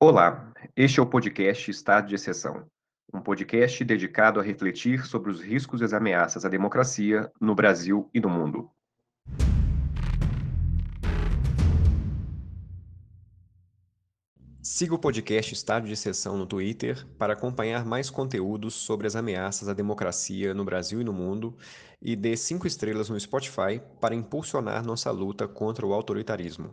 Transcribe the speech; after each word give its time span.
Olá, 0.00 0.52
este 0.76 1.00
é 1.00 1.02
o 1.02 1.06
podcast 1.06 1.70
Estado 1.70 2.08
de 2.08 2.14
Exceção, 2.14 2.66
um 3.12 3.20
podcast 3.20 3.82
dedicado 3.84 4.38
a 4.38 4.42
refletir 4.42 5.06
sobre 5.06 5.30
os 5.30 5.40
riscos 5.40 5.80
e 5.80 5.84
as 5.84 5.92
ameaças 5.92 6.44
à 6.44 6.48
democracia 6.48 7.32
no 7.40 7.54
Brasil 7.54 8.10
e 8.12 8.20
no 8.20 8.28
mundo. 8.28 8.70
Siga 14.66 14.94
o 14.94 14.98
podcast 14.98 15.52
Estado 15.52 15.86
de 15.86 15.92
Exceção 15.92 16.38
no 16.38 16.46
Twitter 16.46 17.06
para 17.18 17.34
acompanhar 17.34 17.84
mais 17.84 18.08
conteúdos 18.08 18.72
sobre 18.72 19.06
as 19.06 19.14
ameaças 19.14 19.68
à 19.68 19.74
democracia 19.74 20.54
no 20.54 20.64
Brasil 20.64 21.02
e 21.02 21.04
no 21.04 21.12
mundo 21.12 21.54
e 22.00 22.16
dê 22.16 22.34
cinco 22.34 22.66
estrelas 22.66 23.10
no 23.10 23.20
Spotify 23.20 23.78
para 24.00 24.14
impulsionar 24.14 24.82
nossa 24.82 25.10
luta 25.10 25.46
contra 25.46 25.86
o 25.86 25.92
autoritarismo. 25.92 26.70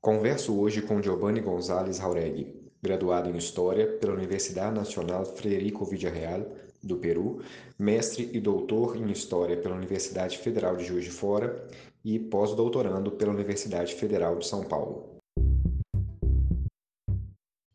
Converso 0.00 0.56
hoje 0.56 0.82
com 0.82 1.02
Giovanni 1.02 1.40
Gonzalez 1.40 1.96
Jauregui, 1.96 2.70
graduado 2.80 3.28
em 3.28 3.36
História 3.36 3.98
pela 3.98 4.14
Universidade 4.14 4.72
Nacional 4.72 5.24
Frederico 5.24 5.84
Villarreal, 5.84 6.46
do 6.86 6.96
Peru, 6.96 7.40
mestre 7.78 8.30
e 8.32 8.40
doutor 8.40 8.96
em 8.96 9.10
História 9.10 9.56
pela 9.56 9.74
Universidade 9.74 10.38
Federal 10.38 10.76
de 10.76 10.84
Juiz 10.84 11.04
de 11.04 11.10
Fora 11.10 11.68
e 12.04 12.18
pós-doutorando 12.18 13.10
pela 13.12 13.32
Universidade 13.32 13.94
Federal 13.94 14.38
de 14.38 14.46
São 14.46 14.64
Paulo. 14.64 15.16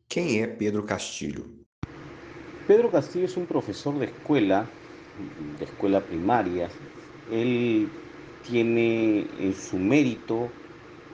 Quem 0.07 0.41
é 0.41 0.47
Pedro 0.47 0.84
Castilho? 0.84 1.45
Pedro 2.67 2.89
Castillo 2.89 3.25
es 3.25 3.37
un 3.37 3.45
profesor 3.45 3.97
de 3.97 4.05
escuela, 4.05 4.70
de 5.57 5.65
escuela 5.65 6.01
primaria. 6.01 6.70
Él 7.31 7.89
tiene 8.43 9.27
en 9.40 9.53
su 9.53 9.77
mérito 9.77 10.49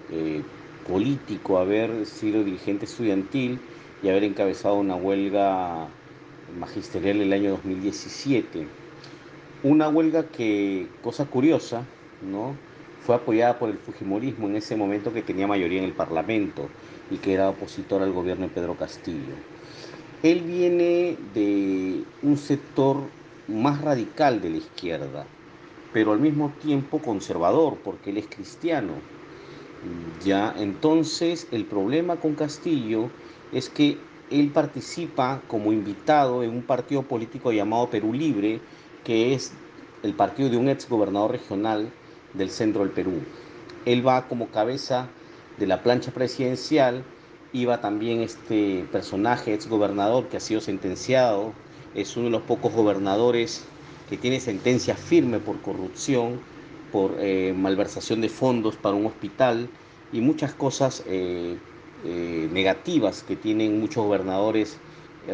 eh, 0.10 0.42
político 0.88 1.58
haber 1.58 2.06
sido 2.06 2.44
dirigente 2.44 2.86
estudiantil 2.86 3.60
y 4.02 4.10
haber 4.10 4.24
encabezado 4.24 4.76
una 4.76 4.96
huelga 4.96 5.88
magisterial 6.60 7.22
el 7.22 7.34
año 7.34 7.52
2017. 7.52 8.68
Una 9.64 9.90
huelga 9.90 10.28
que, 10.28 10.88
cosa 11.04 11.26
curiosa, 11.26 11.84
¿no? 12.22 12.56
fue 13.02 13.16
apoyada 13.16 13.58
por 13.58 13.70
el 13.70 13.78
Fujimorismo 13.78 14.48
en 14.48 14.58
ese 14.58 14.76
momento 14.76 15.14
que 15.14 15.22
tenía 15.22 15.48
mayoría 15.48 15.80
en 15.80 15.86
el 15.86 15.94
Parlamento 15.94 16.68
y 17.10 17.18
que 17.18 17.34
era 17.34 17.50
opositor 17.50 18.02
al 18.02 18.12
gobierno 18.12 18.48
de 18.48 18.54
Pedro 18.54 18.76
Castillo. 18.76 19.34
Él 20.24 20.42
viene 20.42 21.16
de 21.34 22.04
un 22.22 22.38
sector 22.38 22.98
más 23.48 23.82
radical 23.82 24.42
de 24.42 24.50
la 24.50 24.58
izquierda, 24.58 25.26
pero 25.94 26.12
al 26.12 26.20
mismo 26.20 26.52
tiempo 26.62 27.00
conservador, 27.00 27.78
porque 27.84 28.10
él 28.10 28.18
es 28.18 28.28
cristiano 28.28 28.94
ya, 30.24 30.54
entonces 30.58 31.48
el 31.52 31.66
problema 31.66 32.18
con 32.18 32.34
Castillo 32.36 33.10
es 33.52 33.70
que 33.70 33.98
él 34.32 34.52
participa 34.52 35.42
como 35.48 35.72
invitado 35.72 36.44
en 36.44 36.52
un 36.52 36.64
partido 36.64 37.04
político 37.04 37.52
llamado 37.52 37.90
Perú 37.90 38.14
Libre, 38.14 38.60
que 39.04 39.34
es 39.34 39.54
el 40.04 40.14
partido 40.14 40.50
de 40.50 40.58
un 40.58 40.70
ex 40.70 40.90
gobernador 40.90 41.32
regional 41.32 41.90
del 42.34 42.50
centro 42.50 42.84
del 42.84 42.92
Perú. 42.92 43.22
Él 43.86 44.06
va 44.06 44.28
como 44.28 44.48
cabeza 44.48 45.08
de 45.58 45.68
la 45.68 45.82
plancha 45.82 46.12
presidencial, 46.12 47.04
iba 47.54 47.80
también 47.80 48.22
este 48.22 48.86
personaje, 48.92 49.54
ex 49.54 49.68
gobernador 49.68 50.28
que 50.28 50.38
ha 50.38 50.42
sido 50.42 50.62
sentenciado, 50.62 51.54
es 51.96 52.16
uno 52.18 52.26
de 52.26 52.32
los 52.32 52.42
pocos 52.44 52.74
gobernadores 52.74 53.64
que 54.10 54.18
tiene 54.18 54.40
sentencia 54.40 54.96
firme 54.96 55.40
por 55.40 55.62
corrupción 55.62 56.40
por 56.92 57.16
eh, 57.20 57.54
malversación 57.56 58.22
de 58.22 58.30
fondos 58.30 58.76
para 58.76 58.96
un 58.96 59.06
hospital 59.06 59.70
y 60.12 60.22
muchas 60.22 60.54
cosas 60.54 61.04
eh, 61.06 61.58
eh, 62.06 62.50
negativas 62.52 63.24
que 63.24 63.36
tienen 63.36 63.80
muchos 63.80 64.06
gobernadores 64.06 64.78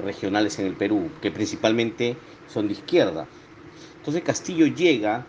regionales 0.03 0.57
en 0.57 0.65
el 0.65 0.73
Perú, 0.73 1.09
que 1.21 1.29
principalmente 1.29 2.17
son 2.47 2.67
de 2.67 2.73
izquierda. 2.73 3.27
Entonces 3.97 4.23
Castillo 4.23 4.65
llega 4.65 5.27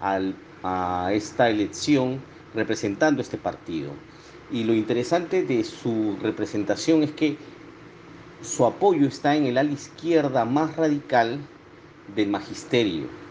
a 0.00 1.10
esta 1.12 1.48
elección 1.48 2.20
representando 2.54 3.22
este 3.22 3.38
partido. 3.38 3.92
Y 4.50 4.64
lo 4.64 4.74
interesante 4.74 5.44
de 5.44 5.64
su 5.64 6.18
representación 6.20 7.02
es 7.02 7.12
que 7.12 7.38
su 8.42 8.66
apoyo 8.66 9.06
está 9.06 9.34
en 9.34 9.46
el 9.46 9.56
ala 9.56 9.72
izquierda 9.72 10.44
más 10.44 10.76
radical 10.76 11.38
del 12.14 12.28
magisterio 12.28 13.22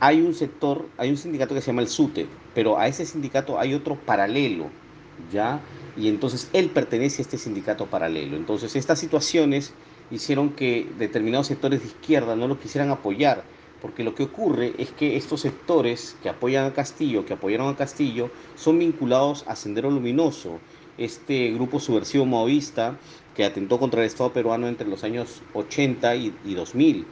hay 0.00 0.20
un 0.20 0.34
sector, 0.34 0.88
hay 0.96 1.10
un 1.10 1.16
sindicato 1.16 1.54
que 1.54 1.60
se 1.60 1.68
llama 1.68 1.82
el 1.82 1.88
SUTE, 1.88 2.26
pero 2.54 2.78
a 2.78 2.86
ese 2.86 3.04
sindicato 3.04 3.58
hay 3.58 3.74
otro 3.74 3.96
paralelo, 3.96 4.70
¿ya? 5.30 5.60
Y 5.96 6.08
entonces 6.08 6.48
él 6.52 6.70
pertenece 6.70 7.22
a 7.22 7.24
este 7.24 7.38
sindicato 7.38 7.86
paralelo. 7.86 8.36
Entonces 8.36 8.76
estas 8.76 8.98
situaciones 8.98 9.74
hicieron 10.10 10.50
que 10.50 10.88
determinados 10.98 11.48
sectores 11.48 11.80
de 11.80 11.86
izquierda 11.86 12.36
no 12.36 12.48
lo 12.48 12.58
quisieran 12.58 12.90
apoyar, 12.90 13.44
porque 13.80 14.04
lo 14.04 14.14
que 14.14 14.24
ocurre 14.24 14.74
es 14.78 14.90
que 14.92 15.16
estos 15.16 15.42
sectores 15.42 16.16
que 16.22 16.28
apoyan 16.28 16.64
a 16.64 16.72
Castillo, 16.72 17.24
que 17.24 17.34
apoyaron 17.34 17.68
a 17.68 17.76
Castillo, 17.76 18.30
son 18.54 18.78
vinculados 18.78 19.44
a 19.46 19.56
Sendero 19.56 19.90
Luminoso, 19.90 20.58
este 20.96 21.52
grupo 21.52 21.78
subversivo 21.78 22.26
maoísta 22.26 22.98
que 23.34 23.44
atentó 23.44 23.78
contra 23.78 24.00
el 24.00 24.06
Estado 24.06 24.32
peruano 24.32 24.66
entre 24.66 24.88
los 24.88 25.04
años 25.04 25.42
80 25.52 26.16
y, 26.16 26.34
y 26.44 26.54
2000. 26.54 27.06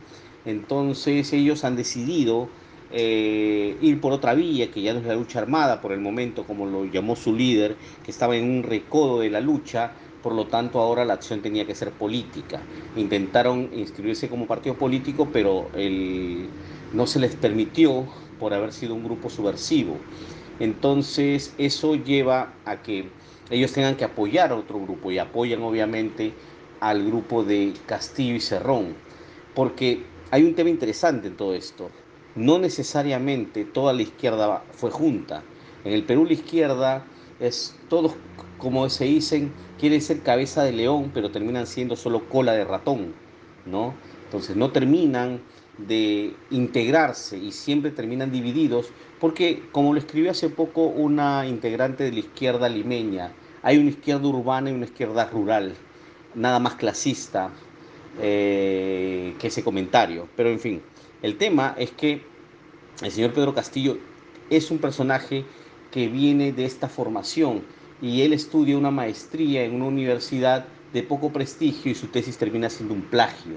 Entonces 0.45 1.33
ellos 1.33 1.65
han 1.65 1.77
decidido 1.77 2.49
eh, 2.91 3.77
ir 3.81 4.01
por 4.01 4.13
otra 4.13 4.35
vía, 4.35 4.71
que 4.71 4.83
ya 4.83 4.93
no 4.93 5.01
es 5.01 5.07
la 5.07 5.15
lucha 5.15 5.41
armada 5.41 5.81
por 5.81 5.93
el 5.93 6.01
momento, 6.01 6.47
como 6.47 6.67
lo 6.67 6.85
llamó 6.85 7.17
su 7.17 7.35
líder, 7.35 7.77
que 8.05 8.11
estaba 8.11 8.37
en 8.37 8.45
un 8.45 8.63
recodo 8.63 9.21
de 9.21 9.31
la 9.31 9.41
lucha, 9.41 9.93
por 10.23 10.35
lo 10.35 10.47
tanto 10.47 10.81
ahora 10.81 11.05
la 11.05 11.15
acción 11.15 11.43
tenía 11.43 11.67
que 11.67 11.75
ser 11.75 11.93
política. 11.93 12.61
Intentaron 12.95 13.71
inscribirse 13.73 14.29
como 14.29 14.47
partido 14.47 14.77
político, 14.77 15.31
pero 15.33 15.71
no 16.93 17.07
se 17.07 17.21
les 17.21 17.37
permitió 17.37 18.07
por 18.39 18.55
haber 18.55 18.73
sido 18.73 18.95
un 18.95 19.05
grupo 19.05 19.31
subversivo. 19.31 19.97
Entonces 20.59 21.55
eso 21.59 21.95
lleva 21.97 22.55
a 22.65 22.83
que 22.83 23.11
ellos 23.51 23.73
tengan 23.73 23.97
que 23.97 24.05
apoyar 24.05 24.51
a 24.51 24.57
otro 24.57 24.81
grupo 24.81 25.11
y 25.13 25.19
apoyan 25.19 25.63
obviamente 25.63 26.33
al 26.81 27.05
grupo 27.05 27.45
de 27.45 27.75
Castillo 27.87 28.35
y 28.35 28.41
Cerrón, 28.41 28.97
porque 29.55 30.07
hay 30.31 30.45
un 30.45 30.55
tema 30.55 30.71
interesante 30.71 31.29
en 31.29 31.37
todo 31.37 31.55
esto 31.55 31.91
no 32.37 32.59
necesariamente 32.59 33.65
toda 33.65 33.93
la 33.93 34.03
izquierda 34.03 34.63
fue 34.73 34.91
junta. 34.91 35.43
En 35.85 35.93
el 35.93 36.05
Perú 36.05 36.27
la 36.27 36.35
izquierda 36.35 37.05
es 37.41 37.77
todos, 37.89 38.15
como 38.59 38.89
se 38.89 39.05
dicen, 39.05 39.53
quieren 39.79 40.01
ser 40.01 40.21
cabeza 40.21 40.63
de 40.63 40.73
león, 40.73 41.11
pero 41.13 41.31
terminan 41.31 41.67
siendo 41.67 41.97
solo 41.97 42.29
cola 42.29 42.53
de 42.53 42.65
ratón, 42.65 43.15
¿no? 43.65 43.95
Entonces 44.25 44.57
no 44.57 44.71
terminan 44.71 45.41
de 45.79 46.35
integrarse 46.51 47.37
y 47.37 47.53
siempre 47.53 47.91
terminan 47.91 48.33
divididos, 48.33 48.89
porque 49.21 49.63
como 49.73 49.93
lo 49.93 49.99
escribió 49.99 50.31
hace 50.31 50.49
poco 50.49 50.87
una 50.87 51.47
integrante 51.47 52.05
de 52.05 52.13
la 52.13 52.19
izquierda 52.21 52.69
limeña, 52.69 53.33
hay 53.63 53.79
una 53.79 53.91
izquierda 53.91 54.27
urbana 54.27 54.71
y 54.71 54.75
una 54.75 54.87
izquierda 54.87 55.27
rural, 55.27 55.75
nada 56.35 56.59
más 56.59 56.75
clasista 56.75 57.51
eh, 58.21 59.35
que 59.39 59.49
ese 59.49 59.63
comentario. 59.63 60.29
Pero 60.37 60.51
en 60.51 60.61
fin, 60.61 60.83
el 61.27 61.39
tema 61.39 61.75
es 61.77 61.91
que 61.91 62.23
el 63.03 63.11
señor 63.11 63.33
Pedro 63.33 63.53
Castillo 63.53 63.99
es 64.49 64.71
un 64.71 64.79
personaje 64.79 65.45
que 65.91 66.07
viene 66.07 66.53
de 66.53 66.65
esta 66.65 66.89
formación 66.89 67.63
y 68.01 68.23
él 68.23 68.33
estudia 68.33 68.79
una 68.79 68.93
maestría 68.93 69.65
en 69.65 69.75
una 69.75 69.87
universidad 69.87 70.67
de 70.93 71.03
poco 71.03 71.33
prestigio 71.33 71.91
y 71.91 71.97
su 71.97 72.07
tesis 72.07 72.39
termina 72.39 72.71
siendo 72.71 72.95
un 72.95 73.03
plagio. 73.03 73.55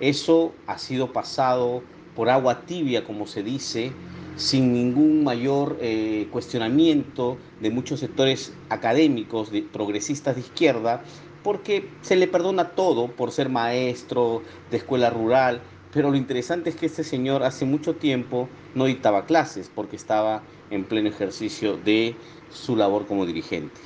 Eso 0.00 0.54
ha 0.66 0.76
sido 0.76 1.12
pasado 1.12 1.84
por 2.16 2.28
agua 2.30 2.62
tibia, 2.66 3.04
como 3.04 3.28
se 3.28 3.44
dice, 3.44 3.92
sin 4.34 4.72
ningún 4.72 5.22
mayor 5.22 5.78
eh, 5.80 6.26
cuestionamiento 6.32 7.38
de 7.60 7.70
muchos 7.70 8.00
sectores 8.00 8.52
académicos, 8.70 9.52
de 9.52 9.62
progresistas 9.62 10.34
de 10.34 10.40
izquierda, 10.40 11.04
porque 11.44 11.88
se 12.00 12.16
le 12.16 12.26
perdona 12.26 12.70
todo 12.70 13.06
por 13.06 13.30
ser 13.30 13.50
maestro 13.50 14.42
de 14.72 14.78
escuela 14.78 15.10
rural, 15.10 15.60
pero 15.94 16.10
lo 16.10 16.16
interesante 16.16 16.70
es 16.70 16.76
que 16.76 16.86
este 16.86 17.04
señor 17.04 17.44
hace 17.44 17.64
mucho 17.64 17.94
tiempo 17.94 18.48
no 18.74 18.86
dictaba 18.86 19.26
clases 19.26 19.70
porque 19.72 19.94
estaba 19.94 20.42
en 20.70 20.82
pleno 20.82 21.08
ejercicio 21.08 21.76
de 21.76 22.16
su 22.50 22.74
labor 22.74 23.06
como 23.06 23.24
dirigente. 23.24 23.80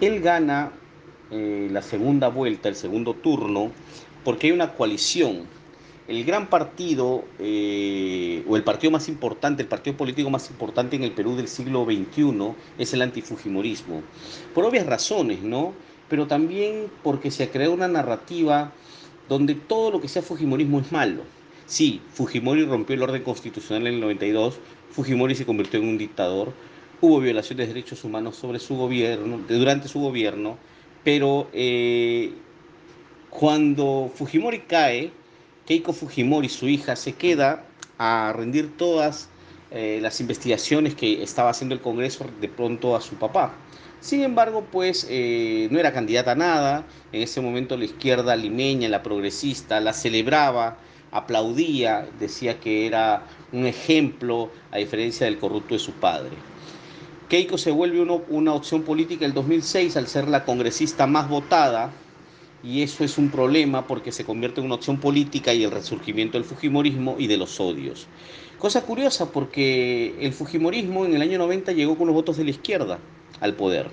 Él 0.00 0.20
gana 0.22 0.72
eh, 1.30 1.68
la 1.70 1.82
segunda 1.82 2.28
vuelta, 2.28 2.70
el 2.70 2.76
segundo 2.76 3.12
turno, 3.12 3.70
porque 4.24 4.46
hay 4.46 4.52
una 4.52 4.72
coalición. 4.72 5.42
El 6.08 6.24
gran 6.24 6.48
partido, 6.48 7.24
eh, 7.38 8.42
o 8.48 8.56
el 8.56 8.64
partido 8.64 8.90
más 8.90 9.08
importante, 9.08 9.62
el 9.62 9.68
partido 9.68 9.96
político 9.98 10.30
más 10.30 10.50
importante 10.50 10.96
en 10.96 11.04
el 11.04 11.12
Perú 11.12 11.36
del 11.36 11.46
siglo 11.46 11.84
XXI 11.84 12.54
es 12.78 12.92
el 12.94 13.02
antifujimorismo. 13.02 14.02
Por 14.54 14.64
obvias 14.64 14.86
razones, 14.86 15.42
¿no? 15.42 15.74
Pero 16.12 16.26
también 16.26 16.90
porque 17.02 17.30
se 17.30 17.42
ha 17.42 17.50
creado 17.50 17.72
una 17.72 17.88
narrativa 17.88 18.70
donde 19.30 19.54
todo 19.54 19.92
lo 19.92 19.98
que 20.02 20.08
sea 20.08 20.20
Fujimorismo 20.20 20.78
es 20.78 20.92
malo. 20.92 21.22
Sí, 21.64 22.02
Fujimori 22.12 22.66
rompió 22.66 22.94
el 22.94 23.02
orden 23.02 23.22
constitucional 23.22 23.86
en 23.86 23.94
el 23.94 24.00
92, 24.00 24.58
Fujimori 24.90 25.34
se 25.34 25.46
convirtió 25.46 25.80
en 25.80 25.88
un 25.88 25.96
dictador, 25.96 26.52
hubo 27.00 27.18
violaciones 27.18 27.66
de 27.66 27.72
derechos 27.72 28.04
humanos 28.04 28.36
sobre 28.36 28.58
su 28.58 28.76
gobierno, 28.76 29.40
durante 29.48 29.88
su 29.88 30.00
gobierno, 30.00 30.58
pero 31.02 31.48
eh, 31.54 32.34
cuando 33.30 34.12
Fujimori 34.14 34.58
cae, 34.68 35.12
Keiko 35.64 35.94
Fujimori, 35.94 36.50
su 36.50 36.68
hija, 36.68 36.94
se 36.94 37.14
queda 37.14 37.64
a 37.96 38.34
rendir 38.36 38.76
todas 38.76 39.30
eh, 39.70 39.98
las 40.02 40.20
investigaciones 40.20 40.94
que 40.94 41.22
estaba 41.22 41.48
haciendo 41.48 41.74
el 41.74 41.80
Congreso 41.80 42.26
de 42.38 42.50
pronto 42.50 42.94
a 42.94 43.00
su 43.00 43.14
papá. 43.14 43.54
Sin 44.02 44.24
embargo, 44.24 44.66
pues 44.68 45.06
eh, 45.08 45.68
no 45.70 45.78
era 45.78 45.92
candidata 45.92 46.32
a 46.32 46.34
nada. 46.34 46.86
En 47.12 47.22
ese 47.22 47.40
momento 47.40 47.76
la 47.76 47.84
izquierda 47.84 48.34
limeña, 48.34 48.88
la 48.88 49.00
progresista, 49.00 49.78
la 49.78 49.92
celebraba, 49.92 50.76
aplaudía, 51.12 52.08
decía 52.18 52.58
que 52.58 52.88
era 52.88 53.22
un 53.52 53.64
ejemplo 53.64 54.50
a 54.72 54.78
diferencia 54.78 55.26
del 55.26 55.38
corrupto 55.38 55.74
de 55.74 55.78
su 55.78 55.92
padre. 55.92 56.32
Keiko 57.28 57.56
se 57.56 57.70
vuelve 57.70 58.00
una 58.28 58.52
opción 58.52 58.82
política 58.82 59.24
el 59.24 59.34
2006 59.34 59.96
al 59.96 60.08
ser 60.08 60.26
la 60.26 60.44
congresista 60.44 61.06
más 61.06 61.28
votada 61.28 61.92
y 62.64 62.82
eso 62.82 63.04
es 63.04 63.18
un 63.18 63.30
problema 63.30 63.86
porque 63.86 64.10
se 64.10 64.24
convierte 64.24 64.58
en 64.58 64.66
una 64.66 64.74
opción 64.74 64.98
política 64.98 65.54
y 65.54 65.62
el 65.62 65.70
resurgimiento 65.70 66.38
del 66.38 66.44
Fujimorismo 66.44 67.14
y 67.20 67.28
de 67.28 67.36
los 67.36 67.60
odios. 67.60 68.08
Cosa 68.58 68.82
curiosa 68.82 69.30
porque 69.30 70.16
el 70.18 70.32
Fujimorismo 70.32 71.04
en 71.04 71.14
el 71.14 71.22
año 71.22 71.38
90 71.38 71.70
llegó 71.70 71.96
con 71.96 72.08
los 72.08 72.14
votos 72.14 72.36
de 72.36 72.44
la 72.44 72.50
izquierda 72.50 72.98
al 73.40 73.54
poder 73.54 73.88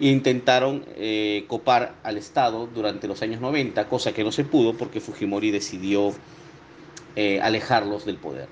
intentaron 0.00 0.84
eh, 0.96 1.44
copar 1.46 1.94
al 2.02 2.16
Estado 2.16 2.66
durante 2.66 3.06
los 3.06 3.20
años 3.22 3.40
90, 3.40 3.88
cosa 3.88 4.12
que 4.12 4.24
no 4.24 4.32
se 4.32 4.44
pudo 4.44 4.74
porque 4.74 5.00
Fujimori 5.00 5.50
decidió 5.50 6.14
eh, 7.16 7.40
alejarlos 7.40 8.06
del 8.06 8.16
poder. 8.16 8.48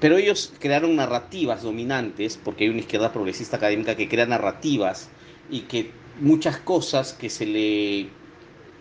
Pero 0.00 0.16
ellos 0.16 0.52
crearon 0.58 0.96
narrativas 0.96 1.62
dominantes, 1.62 2.36
porque 2.42 2.64
hay 2.64 2.70
una 2.70 2.80
izquierda 2.80 3.12
progresista 3.12 3.56
académica 3.56 3.96
que 3.96 4.08
crea 4.08 4.26
narrativas 4.26 5.08
y 5.48 5.60
que 5.60 5.92
muchas 6.20 6.58
cosas 6.58 7.12
que 7.12 7.30
se 7.30 7.46
le 7.46 8.08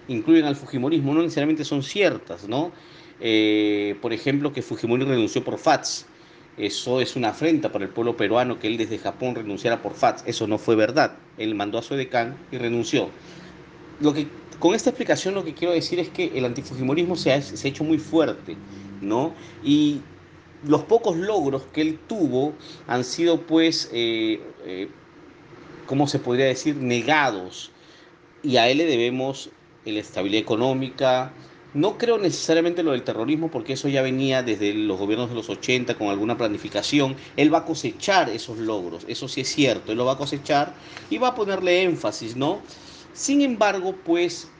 incluyen 0.07 0.45
al 0.45 0.55
Fujimorismo 0.55 1.13
no 1.13 1.21
necesariamente 1.21 1.63
son 1.63 1.83
ciertas, 1.83 2.47
¿no? 2.47 2.71
Eh, 3.19 3.95
por 4.01 4.13
ejemplo, 4.13 4.51
que 4.51 4.63
Fujimori 4.63 5.05
renunció 5.05 5.43
por 5.43 5.59
FATS. 5.59 6.07
Eso 6.57 7.01
es 7.01 7.15
una 7.15 7.29
afrenta 7.29 7.71
para 7.71 7.85
el 7.85 7.91
pueblo 7.91 8.17
peruano 8.17 8.59
que 8.59 8.67
él 8.67 8.77
desde 8.77 8.97
Japón 8.97 9.35
renunciara 9.35 9.81
por 9.81 9.93
FATS. 9.93 10.23
Eso 10.27 10.47
no 10.47 10.57
fue 10.57 10.75
verdad. 10.75 11.13
Él 11.37 11.55
mandó 11.55 11.77
a 11.77 11.81
su 11.81 11.93
edecán 11.93 12.37
y 12.51 12.57
renunció. 12.57 13.09
Lo 13.99 14.13
que, 14.13 14.27
con 14.59 14.75
esta 14.75 14.89
explicación 14.89 15.33
lo 15.33 15.45
que 15.45 15.53
quiero 15.53 15.73
decir 15.73 15.99
es 15.99 16.09
que 16.09 16.31
el 16.35 16.45
antifujimorismo 16.45 17.15
se 17.15 17.33
ha, 17.33 17.41
se 17.41 17.67
ha 17.67 17.69
hecho 17.69 17.83
muy 17.83 17.97
fuerte, 17.97 18.57
¿no? 19.01 19.33
Y 19.63 20.01
los 20.67 20.83
pocos 20.83 21.17
logros 21.17 21.63
que 21.73 21.81
él 21.81 21.99
tuvo 22.07 22.53
han 22.87 23.03
sido, 23.03 23.41
pues, 23.41 23.89
eh, 23.93 24.41
eh, 24.65 24.89
¿cómo 25.87 26.07
se 26.07 26.19
podría 26.19 26.45
decir?, 26.45 26.75
negados. 26.75 27.71
Y 28.43 28.57
a 28.57 28.69
él 28.69 28.79
le 28.79 28.85
debemos 28.85 29.49
la 29.85 29.99
estabilidad 29.99 30.41
económica. 30.41 31.31
No 31.73 31.97
creo 31.97 32.17
necesariamente 32.17 32.83
lo 32.83 32.91
del 32.91 33.03
terrorismo 33.03 33.49
porque 33.49 33.73
eso 33.73 33.87
ya 33.87 34.01
venía 34.01 34.43
desde 34.43 34.73
los 34.73 34.97
gobiernos 34.97 35.29
de 35.29 35.35
los 35.35 35.49
80 35.49 35.97
con 35.97 36.07
alguna 36.09 36.37
planificación. 36.37 37.17
Él 37.37 37.53
va 37.53 37.59
a 37.59 37.65
cosechar 37.65 38.29
esos 38.29 38.57
logros, 38.57 39.05
eso 39.07 39.27
sí 39.29 39.41
es 39.41 39.49
cierto, 39.49 39.91
él 39.91 39.97
lo 39.97 40.05
va 40.05 40.13
a 40.13 40.17
cosechar 40.17 40.77
y 41.09 41.17
va 41.17 41.29
a 41.29 41.35
ponerle 41.35 41.83
énfasis, 41.83 42.35
¿no? 42.35 42.65
Sin 43.13 43.41
embargo, 43.41 44.03
pues 44.03 44.57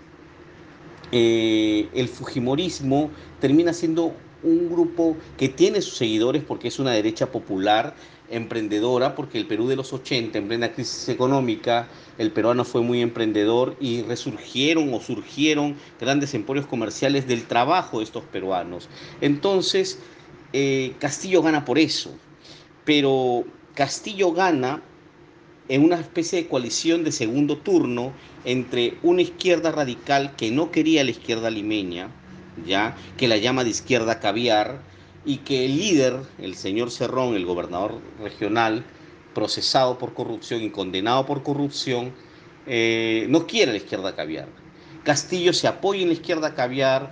eh, 1.11 1.91
el 1.93 2.07
Fujimorismo 2.07 3.13
termina 3.39 3.73
siendo 3.73 4.25
un 4.41 4.69
grupo 4.69 5.19
que 5.37 5.49
tiene 5.49 5.81
sus 5.81 5.97
seguidores 5.97 6.43
porque 6.43 6.67
es 6.69 6.79
una 6.79 6.91
derecha 6.91 7.31
popular, 7.31 7.95
emprendedora, 8.31 9.15
porque 9.15 9.37
el 9.37 9.47
Perú 9.47 9.67
de 9.67 9.75
los 9.75 9.93
80, 9.93 10.37
en 10.37 10.47
plena 10.47 10.71
crisis 10.71 11.09
económica, 11.09 11.87
el 12.17 12.31
peruano 12.31 12.65
fue 12.65 12.81
muy 12.81 13.01
emprendedor 13.01 13.75
y 13.79 14.01
resurgieron 14.03 14.93
o 14.93 14.99
surgieron 14.99 15.75
grandes 15.99 16.33
emporios 16.33 16.65
comerciales 16.65 17.27
del 17.27 17.45
trabajo 17.45 17.99
de 17.99 18.05
estos 18.05 18.23
peruanos. 18.23 18.89
Entonces, 19.21 19.99
eh, 20.53 20.93
Castillo 20.99 21.41
gana 21.41 21.65
por 21.65 21.79
eso, 21.79 22.11
pero 22.85 23.43
Castillo 23.73 24.31
gana 24.33 24.81
en 25.69 25.83
una 25.83 25.99
especie 25.99 26.41
de 26.41 26.47
coalición 26.49 27.03
de 27.03 27.11
segundo 27.11 27.57
turno 27.57 28.11
entre 28.43 28.95
una 29.03 29.21
izquierda 29.21 29.71
radical 29.71 30.35
que 30.35 30.51
no 30.51 30.71
quería 30.71 31.03
la 31.03 31.11
izquierda 31.11 31.49
limeña, 31.49 32.09
ya 32.65 32.95
que 33.17 33.29
la 33.29 33.37
llama 33.37 33.63
de 33.63 33.69
izquierda 33.69 34.19
caviar, 34.19 34.81
y 35.25 35.37
que 35.37 35.65
el 35.65 35.77
líder, 35.77 36.19
el 36.39 36.55
señor 36.55 36.91
Cerrón, 36.91 37.35
el 37.35 37.45
gobernador 37.45 37.99
regional, 38.21 38.83
procesado 39.33 39.97
por 39.97 40.13
corrupción 40.13 40.61
y 40.61 40.69
condenado 40.69 41.25
por 41.25 41.43
corrupción, 41.43 42.13
eh, 42.67 43.25
no 43.29 43.47
quiere 43.47 43.71
la 43.71 43.77
izquierda 43.77 44.15
caviar. 44.15 44.47
Castillo 45.03 45.53
se 45.53 45.67
apoya 45.67 46.01
en 46.01 46.07
la 46.09 46.13
izquierda 46.13 46.53
caviar, 46.53 47.11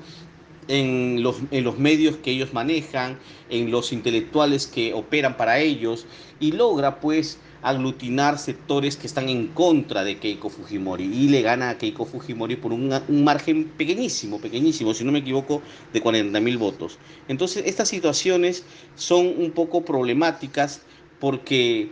en 0.67 1.23
los, 1.23 1.37
en 1.49 1.63
los 1.63 1.79
medios 1.79 2.17
que 2.17 2.31
ellos 2.31 2.53
manejan, 2.53 3.17
en 3.49 3.71
los 3.71 3.91
intelectuales 3.91 4.67
que 4.67 4.93
operan 4.93 5.37
para 5.37 5.59
ellos, 5.59 6.05
y 6.39 6.51
logra 6.51 6.99
pues 6.99 7.39
aglutinar 7.61 8.37
sectores 8.37 8.95
que 8.95 9.07
están 9.07 9.29
en 9.29 9.47
contra 9.47 10.03
de 10.03 10.17
Keiko 10.17 10.49
Fujimori 10.49 11.03
y 11.03 11.29
le 11.29 11.41
gana 11.41 11.71
a 11.71 11.77
Keiko 11.77 12.05
Fujimori 12.05 12.55
por 12.55 12.71
un, 12.71 12.89
margen 13.23 13.65
pequeñísimo, 13.65 14.39
pequeñísimo, 14.39 14.93
si 14.93 15.03
no 15.03 15.11
me 15.11 15.19
equivoco, 15.19 15.61
de 15.93 16.01
40 16.01 16.39
mil 16.39 16.57
votos. 16.57 16.97
Entonces, 17.27 17.63
estas 17.65 17.89
situaciones 17.89 18.63
son 18.95 19.27
un 19.37 19.51
poco 19.51 19.83
problemáticas 19.83 20.81
porque 21.19 21.91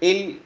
él 0.00 0.40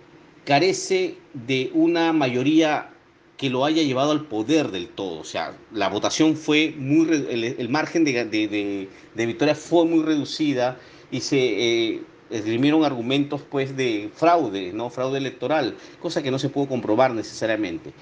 carece 0.45 1.17
de 1.33 1.71
una 1.75 2.13
mayoría 2.13 2.91
que 3.37 3.49
lo 3.49 3.65
haya 3.65 3.83
llevado 3.83 4.11
al 4.11 4.27
poder 4.27 4.71
del 4.71 4.89
todo. 4.89 5.21
O 5.21 5.25
sea, 5.25 5.57
la 5.73 5.89
votación 5.89 6.37
fue 6.37 6.75
muy, 6.77 7.09
el, 7.31 7.69
margen 7.71 8.05
de, 8.05 8.89
victoria 9.15 9.55
fue 9.55 9.87
muy 9.87 10.03
reducida 10.03 10.79
y 11.11 11.23
se 11.23 11.39
eh, 11.39 12.03
esgrimieron 12.31 12.85
argumentos 12.85 13.43
pues 13.43 13.77
de 13.77 14.11
fraude, 14.15 14.73
¿no? 14.73 14.91
Fraude 14.91 15.19
electoral, 15.19 15.77
cosa 16.01 16.23
que 16.23 16.31
no 16.31 16.39
se 16.39 16.49
pudo 16.49 16.69
comprobar 16.69 17.15
necesariamente. 17.15 17.93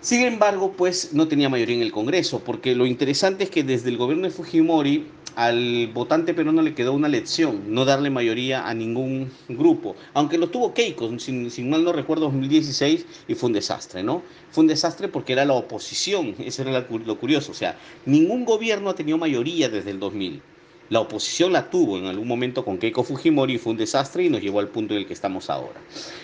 Sin 0.00 0.22
embargo, 0.22 0.72
pues 0.76 1.14
no 1.14 1.26
tenía 1.26 1.48
mayoría 1.48 1.76
en 1.76 1.82
el 1.82 1.90
Congreso, 1.90 2.40
porque 2.44 2.74
lo 2.76 2.86
interesante 2.86 3.44
es 3.44 3.50
que 3.50 3.64
desde 3.64 3.88
el 3.88 3.96
gobierno 3.96 4.24
de 4.24 4.30
Fujimori 4.30 5.06
al 5.34 5.88
votante 5.92 6.32
peruano 6.32 6.62
le 6.62 6.74
quedó 6.74 6.92
una 6.92 7.08
lección, 7.08 7.74
no 7.74 7.84
darle 7.84 8.08
mayoría 8.08 8.68
a 8.68 8.72
ningún 8.72 9.30
grupo, 9.48 9.96
aunque 10.14 10.38
lo 10.38 10.48
tuvo 10.48 10.72
Keiko, 10.72 11.18
sin, 11.18 11.50
sin 11.50 11.68
mal 11.68 11.84
no 11.84 11.92
recuerdo, 11.92 12.26
2016, 12.26 13.04
y 13.28 13.34
fue 13.34 13.48
un 13.48 13.52
desastre, 13.52 14.02
¿no? 14.02 14.22
Fue 14.50 14.62
un 14.62 14.68
desastre 14.68 15.08
porque 15.08 15.32
era 15.34 15.44
la 15.44 15.54
oposición, 15.54 16.34
eso 16.38 16.62
era 16.62 16.86
lo 16.88 17.18
curioso, 17.18 17.52
o 17.52 17.54
sea, 17.54 17.76
ningún 18.06 18.44
gobierno 18.44 18.90
ha 18.90 18.94
tenido 18.94 19.18
mayoría 19.18 19.68
desde 19.68 19.90
el 19.90 19.98
2000. 19.98 20.40
La 20.88 21.00
oposición 21.00 21.52
la 21.52 21.68
tuvo 21.68 21.98
en 21.98 22.06
algún 22.06 22.28
momento 22.28 22.64
con 22.64 22.78
Keiko 22.78 23.02
Fujimori, 23.02 23.58
fue 23.58 23.72
un 23.72 23.78
desastre 23.78 24.24
y 24.24 24.30
nos 24.30 24.40
llevó 24.40 24.60
al 24.60 24.68
punto 24.68 24.94
en 24.94 25.00
el 25.00 25.06
que 25.06 25.14
estamos 25.14 25.50
ahora. 25.50 25.80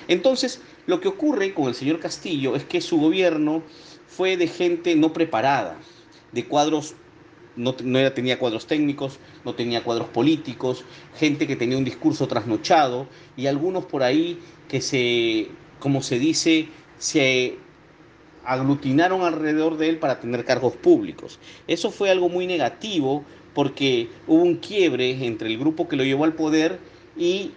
Entonces, 0.08 0.60
lo 0.86 1.00
que 1.00 1.08
ocurre 1.08 1.52
con 1.52 1.68
el 1.68 1.74
señor 1.74 1.98
Castillo 1.98 2.54
es 2.54 2.64
que 2.64 2.80
su 2.80 2.98
gobierno 2.98 3.62
fue 4.06 4.36
de 4.36 4.46
gente 4.46 4.94
no 4.94 5.12
preparada, 5.12 5.78
de 6.32 6.44
cuadros, 6.44 6.94
no, 7.56 7.74
no 7.82 8.12
tenía 8.12 8.38
cuadros 8.38 8.66
técnicos, 8.66 9.18
no 9.44 9.54
tenía 9.54 9.82
cuadros 9.82 10.08
políticos, 10.08 10.84
gente 11.16 11.46
que 11.46 11.56
tenía 11.56 11.76
un 11.76 11.84
discurso 11.84 12.28
trasnochado 12.28 13.08
y 13.36 13.46
algunos 13.46 13.86
por 13.86 14.02
ahí 14.02 14.38
que 14.68 14.80
se, 14.80 15.48
como 15.80 16.02
se 16.02 16.18
dice, 16.18 16.68
se 16.98 17.58
aglutinaron 18.44 19.22
alrededor 19.22 19.76
de 19.76 19.88
él 19.88 19.98
para 19.98 20.20
tener 20.20 20.44
cargos 20.44 20.74
públicos. 20.76 21.38
Eso 21.66 21.90
fue 21.90 22.10
algo 22.10 22.28
muy 22.28 22.46
negativo 22.46 23.24
porque 23.54 24.08
hubo 24.26 24.42
un 24.42 24.56
quiebre 24.56 25.24
entre 25.24 25.48
el 25.48 25.58
grupo 25.58 25.88
que 25.88 25.96
lo 25.96 26.04
llevó 26.04 26.24
al 26.24 26.34
poder 26.34 26.78
y 27.16 27.52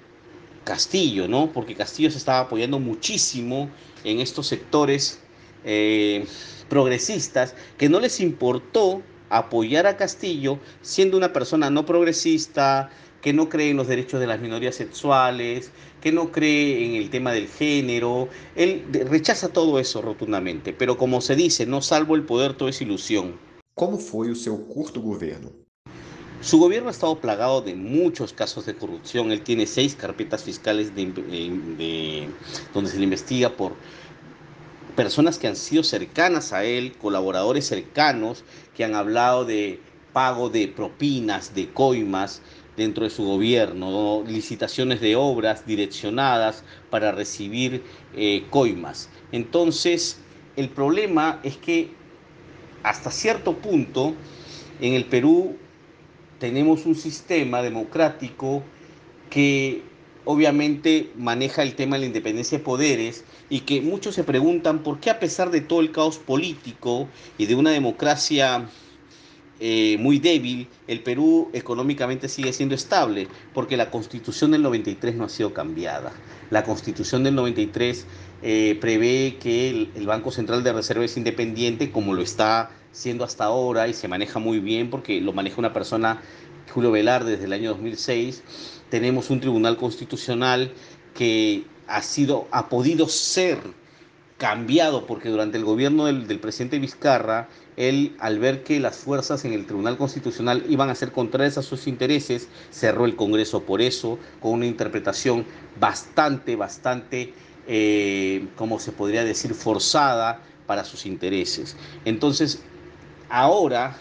Castillo, 0.64 1.28
¿no? 1.28 1.52
Porque 1.54 1.75
Castillo 1.75 2.12
se 2.12 2.18
estaba 2.18 2.40
apoyando 2.40 2.80
muchísimo 2.80 3.70
en 4.04 4.20
estos 4.20 4.48
sectores 4.48 5.22
eh, 5.64 6.25
progresistas 6.70 7.56
que 7.78 7.88
no 7.88 8.00
les 8.00 8.20
importó 8.20 9.02
apoyar 9.30 9.88
a 9.88 9.98
Castillo 9.98 10.60
siendo 10.82 11.18
una 11.18 11.34
persona 11.34 11.70
no 11.70 11.86
progresista, 11.86 12.90
que 13.22 13.34
no 13.34 13.50
cree 13.50 13.72
en 13.72 13.78
los 13.78 13.88
derechos 13.88 14.20
de 14.20 14.28
las 14.28 14.40
minorías 14.40 14.75
sexuales, 14.75 15.72
que 16.00 16.12
no 16.12 16.32
cree 16.32 16.86
en 16.86 16.94
el 16.94 17.10
tema 17.10 17.32
del 17.32 17.48
género. 17.48 18.30
Él 18.56 18.86
rechaza 19.10 19.50
todo 19.50 19.80
eso 19.80 20.02
rotundamente, 20.02 20.74
pero 20.74 20.98
como 20.98 21.22
se 21.22 21.36
dice, 21.36 21.66
no 21.66 21.82
salvo 21.82 22.16
el 22.16 22.24
poder, 22.24 22.54
todo 22.54 22.70
es 22.70 22.82
ilusión. 22.82 23.40
¿Cómo 23.74 23.98
fue 23.98 24.28
su 24.28 24.36
seu 24.36 24.68
curto? 24.68 25.02
Su 26.46 26.60
gobierno 26.60 26.90
ha 26.90 26.92
estado 26.92 27.20
plagado 27.20 27.62
de 27.62 27.74
muchos 27.74 28.32
casos 28.32 28.68
de 28.68 28.75
corrupción. 28.75 29.32
Él 29.32 29.42
tiene 29.42 29.66
seis 29.66 29.96
carpetas 29.96 30.44
fiscales 30.44 30.94
de, 30.96 32.30
donde 32.72 32.92
se 32.92 32.98
le 33.00 33.04
investiga 33.04 33.50
por 33.50 33.74
personas 34.96 35.40
que 35.40 35.48
han 35.48 35.56
sido 35.56 35.82
cercanas 35.82 36.54
a 36.54 36.64
él, 36.64 36.94
colaboradores 37.00 37.66
cercanos, 37.66 38.44
que 38.75 38.84
han 38.84 38.94
hablado 38.94 39.44
de 39.44 39.80
pago 40.14 40.52
de 40.52 40.68
propinas, 40.68 41.56
de 41.56 41.68
coimas 41.72 42.44
dentro 42.78 43.06
de 43.06 43.10
su 43.10 43.25
gobierno, 43.25 44.24
licitaciones 44.28 45.02
de 45.02 45.16
obras 45.16 45.66
direccionadas 45.66 46.64
para 46.92 47.12
recibir 47.12 47.82
eh, 48.16 48.46
coimas. 48.52 49.10
Entonces, 49.32 50.20
el 50.58 50.70
problema 50.70 51.40
es 51.42 51.58
que 51.58 51.90
hasta 52.84 53.10
cierto 53.10 53.58
punto 53.58 54.14
en 54.80 54.94
el 54.94 55.06
Perú 55.06 55.58
tenemos 56.39 56.86
un 56.86 56.96
sistema 56.96 57.62
democrático 57.62 58.63
que 59.30 59.84
obviamente 60.25 61.12
maneja 61.15 61.63
el 61.63 61.75
tema 61.75 61.96
de 61.96 62.01
la 62.01 62.06
independencia 62.08 62.58
de 62.58 62.63
poderes 62.63 63.24
y 63.50 63.62
que 63.62 63.82
muchos 63.82 64.15
se 64.15 64.24
preguntan 64.24 64.80
por 64.80 65.00
qué 65.00 65.10
a 65.10 65.20
pesar 65.20 65.51
de 65.51 65.62
todo 65.62 65.82
el 65.82 65.92
caos 65.92 66.18
político 66.18 67.08
y 67.38 67.46
de 67.46 67.56
una 67.56 67.72
democracia 67.72 68.68
eh, 69.60 69.98
muy 70.00 70.20
débil, 70.20 70.68
el 70.88 71.01
Perú 71.01 71.50
económicamente 71.54 72.27
sigue 72.27 72.51
siendo 72.51 72.75
estable, 72.75 73.30
porque 73.54 73.77
la 73.77 73.89
constitución 73.89 74.51
del 74.51 74.63
93 74.63 75.15
no 75.15 75.24
ha 75.24 75.30
sido 75.30 75.54
cambiada. 75.54 76.12
La 76.50 76.65
constitución 76.65 77.24
del 77.24 77.36
93 77.36 78.06
eh, 78.44 78.77
prevé 78.82 79.38
que 79.39 79.70
el, 79.70 79.92
el 79.96 80.08
Banco 80.08 80.32
Central 80.32 80.62
de 80.63 80.74
Reserva 80.74 81.06
es 81.06 81.15
independiente, 81.15 81.89
como 81.89 82.13
lo 82.13 82.22
está 82.22 82.70
siendo 82.96 83.25
hasta 83.25 83.44
ahora, 83.44 83.90
y 83.90 83.94
se 83.94 84.08
maneja 84.08 84.40
muy 84.40 84.60
bien 84.60 84.90
porque 84.90 85.20
lo 85.20 85.34
maneja 85.34 85.58
una 85.60 85.74
persona, 85.74 86.22
Julio 86.74 86.92
Velar, 86.92 87.25
desde 87.25 87.44
el 87.44 87.54
año 87.54 87.72
2006 87.72 88.42
tenemos 88.90 89.30
un 89.30 89.42
tribunal 89.42 89.75
constitucional 89.75 90.72
que 91.14 91.66
ha 91.88 92.02
sido, 92.02 92.48
ha 92.52 92.70
podido 92.70 93.10
ser 93.10 93.60
cambiado 94.38 95.06
porque 95.06 95.30
durante 95.30 95.58
el 95.58 95.66
gobierno 95.66 96.06
del, 96.06 96.28
del, 96.28 96.40
presidente 96.40 96.80
Vizcarra, 96.80 97.50
él 97.75 98.16
al 98.20 98.40
ver 98.40 98.64
que 98.64 98.80
las 98.80 98.98
fuerzas 98.98 99.44
en 99.44 99.54
el 99.54 99.66
Tribunal 99.66 99.98
Constitucional 99.98 100.64
iban 100.70 100.90
a 100.90 100.96
ser 100.96 101.12
contrarias 101.12 101.58
a 101.58 101.64
sus 101.64 101.88
intereses, 101.88 102.48
cerró 102.70 103.06
el 103.06 103.16
Congreso 103.18 103.64
por 103.64 103.82
eso, 103.82 104.18
con 104.40 104.54
una 104.54 104.66
interpretación 104.66 105.46
bastante, 105.80 106.56
bastante, 106.56 107.34
eh, 107.68 108.48
como 108.56 108.80
se 108.80 108.94
podría 108.94 109.25
decir, 109.25 109.54
forzada 109.54 110.42
para 110.66 110.84
sus 110.84 111.06
intereses. 111.06 111.75
Entonces, 112.06 112.62
ahora 113.29 113.98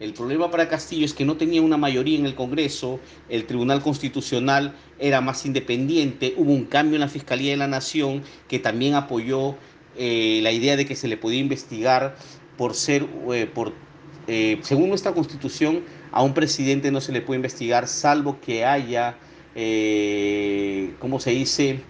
el 0.00 0.12
problema 0.12 0.50
para 0.50 0.68
Castillo 0.68 1.06
es 1.06 1.14
que 1.14 1.24
no 1.24 1.36
tenía 1.36 1.62
una 1.62 1.76
mayoría 1.76 2.18
en 2.18 2.26
el 2.26 2.34
Congreso, 2.34 2.98
el 3.28 3.46
Tribunal 3.46 3.80
Constitucional 3.80 4.74
era 4.98 5.20
más 5.20 5.46
independiente, 5.46 6.34
hubo 6.36 6.52
un 6.52 6.64
cambio 6.64 6.96
en 6.96 7.00
la 7.00 7.08
Fiscalía 7.08 7.52
de 7.52 7.56
la 7.56 7.68
Nación 7.68 8.22
que 8.48 8.58
también 8.58 8.94
apoyó 8.94 9.54
eh, 9.96 10.40
la 10.42 10.50
idea 10.50 10.76
de 10.76 10.84
que 10.84 10.96
se 10.96 11.06
le 11.06 11.16
podía 11.16 11.38
investigar 11.38 12.16
por 12.58 12.74
ser, 12.74 13.06
eh, 13.32 13.46
por, 13.46 13.72
eh, 14.26 14.58
según 14.62 14.88
nuestra 14.88 15.12
Constitución, 15.12 15.84
a 16.10 16.22
un 16.22 16.34
presidente 16.34 16.90
no 16.90 17.00
se 17.00 17.12
le 17.12 17.20
puede 17.20 17.36
investigar 17.36 17.86
salvo 17.86 18.40
que 18.40 18.64
haya, 18.64 19.16
¿cómo 20.98 21.20
se 21.20 21.30
dice?, 21.30 21.80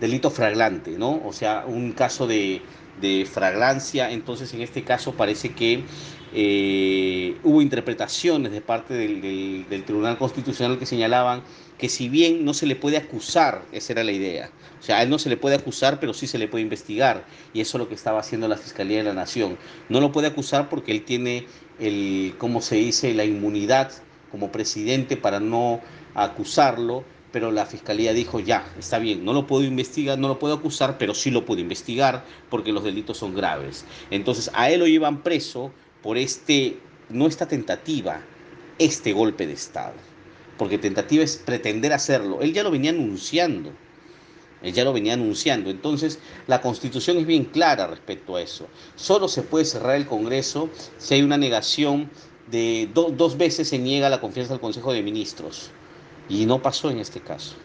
delito 0.00 0.30
fraglante, 0.30 0.92
¿no? 0.92 1.20
O 1.24 1.32
sea, 1.32 1.64
un 1.66 1.92
caso 1.92 2.26
de, 2.26 2.62
de 3.00 3.28
entonces 4.10 4.52
en 4.54 4.62
este 4.62 4.82
caso 4.82 5.12
parece 5.12 5.52
que 5.52 5.84
eh, 6.32 7.36
hubo 7.42 7.60
interpretaciones 7.60 8.52
de 8.52 8.60
parte 8.60 8.94
del, 8.94 9.20
del, 9.20 9.66
del, 9.68 9.84
Tribunal 9.84 10.16
Constitucional 10.16 10.78
que 10.78 10.86
señalaban 10.86 11.42
que 11.76 11.88
si 11.88 12.08
bien 12.08 12.44
no 12.44 12.54
se 12.54 12.66
le 12.66 12.76
puede 12.76 12.98
acusar, 12.98 13.62
esa 13.72 13.94
era 13.94 14.04
la 14.04 14.12
idea, 14.12 14.50
o 14.78 14.82
sea, 14.82 14.98
a 14.98 15.02
él 15.02 15.10
no 15.10 15.18
se 15.18 15.28
le 15.28 15.36
puede 15.36 15.56
acusar, 15.56 15.98
pero 15.98 16.14
sí 16.14 16.26
se 16.26 16.38
le 16.38 16.46
puede 16.46 16.62
investigar, 16.62 17.24
y 17.52 17.60
eso 17.60 17.76
es 17.76 17.80
lo 17.80 17.88
que 17.88 17.94
estaba 17.94 18.20
haciendo 18.20 18.48
la 18.48 18.56
Fiscalía 18.56 18.98
de 18.98 19.04
la 19.04 19.14
Nación. 19.14 19.58
No 19.88 20.00
lo 20.00 20.12
puede 20.12 20.28
acusar 20.28 20.68
porque 20.68 20.92
él 20.92 21.04
tiene, 21.04 21.46
el, 21.78 22.34
¿cómo 22.38 22.60
se 22.62 22.76
dice?, 22.76 23.12
la 23.14 23.24
inmunidad 23.24 23.92
como 24.30 24.52
presidente 24.52 25.16
para 25.16 25.40
no 25.40 25.80
acusarlo, 26.14 27.04
pero 27.32 27.52
la 27.52 27.66
fiscalía 27.66 28.12
dijo, 28.12 28.40
ya, 28.40 28.72
está 28.78 28.98
bien, 28.98 29.24
no 29.24 29.32
lo 29.32 29.46
puedo 29.46 29.64
investigar, 29.64 30.18
no 30.18 30.28
lo 30.28 30.38
puedo 30.38 30.54
acusar, 30.54 30.98
pero 30.98 31.14
sí 31.14 31.30
lo 31.30 31.44
puedo 31.44 31.60
investigar 31.60 32.24
porque 32.48 32.72
los 32.72 32.84
delitos 32.84 33.18
son 33.18 33.34
graves. 33.34 33.84
Entonces, 34.10 34.50
a 34.54 34.70
él 34.70 34.80
lo 34.80 34.86
llevan 34.86 35.22
preso 35.22 35.72
por 36.02 36.18
este, 36.18 36.78
no 37.08 37.26
esta 37.26 37.46
tentativa, 37.46 38.22
este 38.78 39.12
golpe 39.12 39.46
de 39.46 39.52
Estado. 39.52 39.94
Porque 40.58 40.78
tentativa 40.78 41.22
es 41.22 41.36
pretender 41.36 41.92
hacerlo. 41.92 42.40
Él 42.40 42.52
ya 42.52 42.62
lo 42.62 42.70
venía 42.70 42.90
anunciando. 42.90 43.72
Él 44.62 44.74
ya 44.74 44.84
lo 44.84 44.92
venía 44.92 45.14
anunciando. 45.14 45.70
Entonces, 45.70 46.18
la 46.46 46.60
constitución 46.60 47.16
es 47.16 47.26
bien 47.26 47.44
clara 47.44 47.86
respecto 47.86 48.36
a 48.36 48.42
eso. 48.42 48.66
Solo 48.94 49.28
se 49.28 49.42
puede 49.42 49.64
cerrar 49.64 49.96
el 49.96 50.06
Congreso 50.06 50.68
si 50.98 51.14
hay 51.14 51.22
una 51.22 51.38
negación 51.38 52.10
de 52.50 52.90
do, 52.92 53.10
dos 53.10 53.38
veces 53.38 53.68
se 53.68 53.78
niega 53.78 54.10
la 54.10 54.20
confianza 54.20 54.52
del 54.52 54.60
Consejo 54.60 54.92
de 54.92 55.02
Ministros. 55.02 55.70
Y 56.30 56.46
no 56.46 56.62
pasó 56.62 56.90
en 56.90 56.98
este 56.98 57.20
caso. 57.20 57.56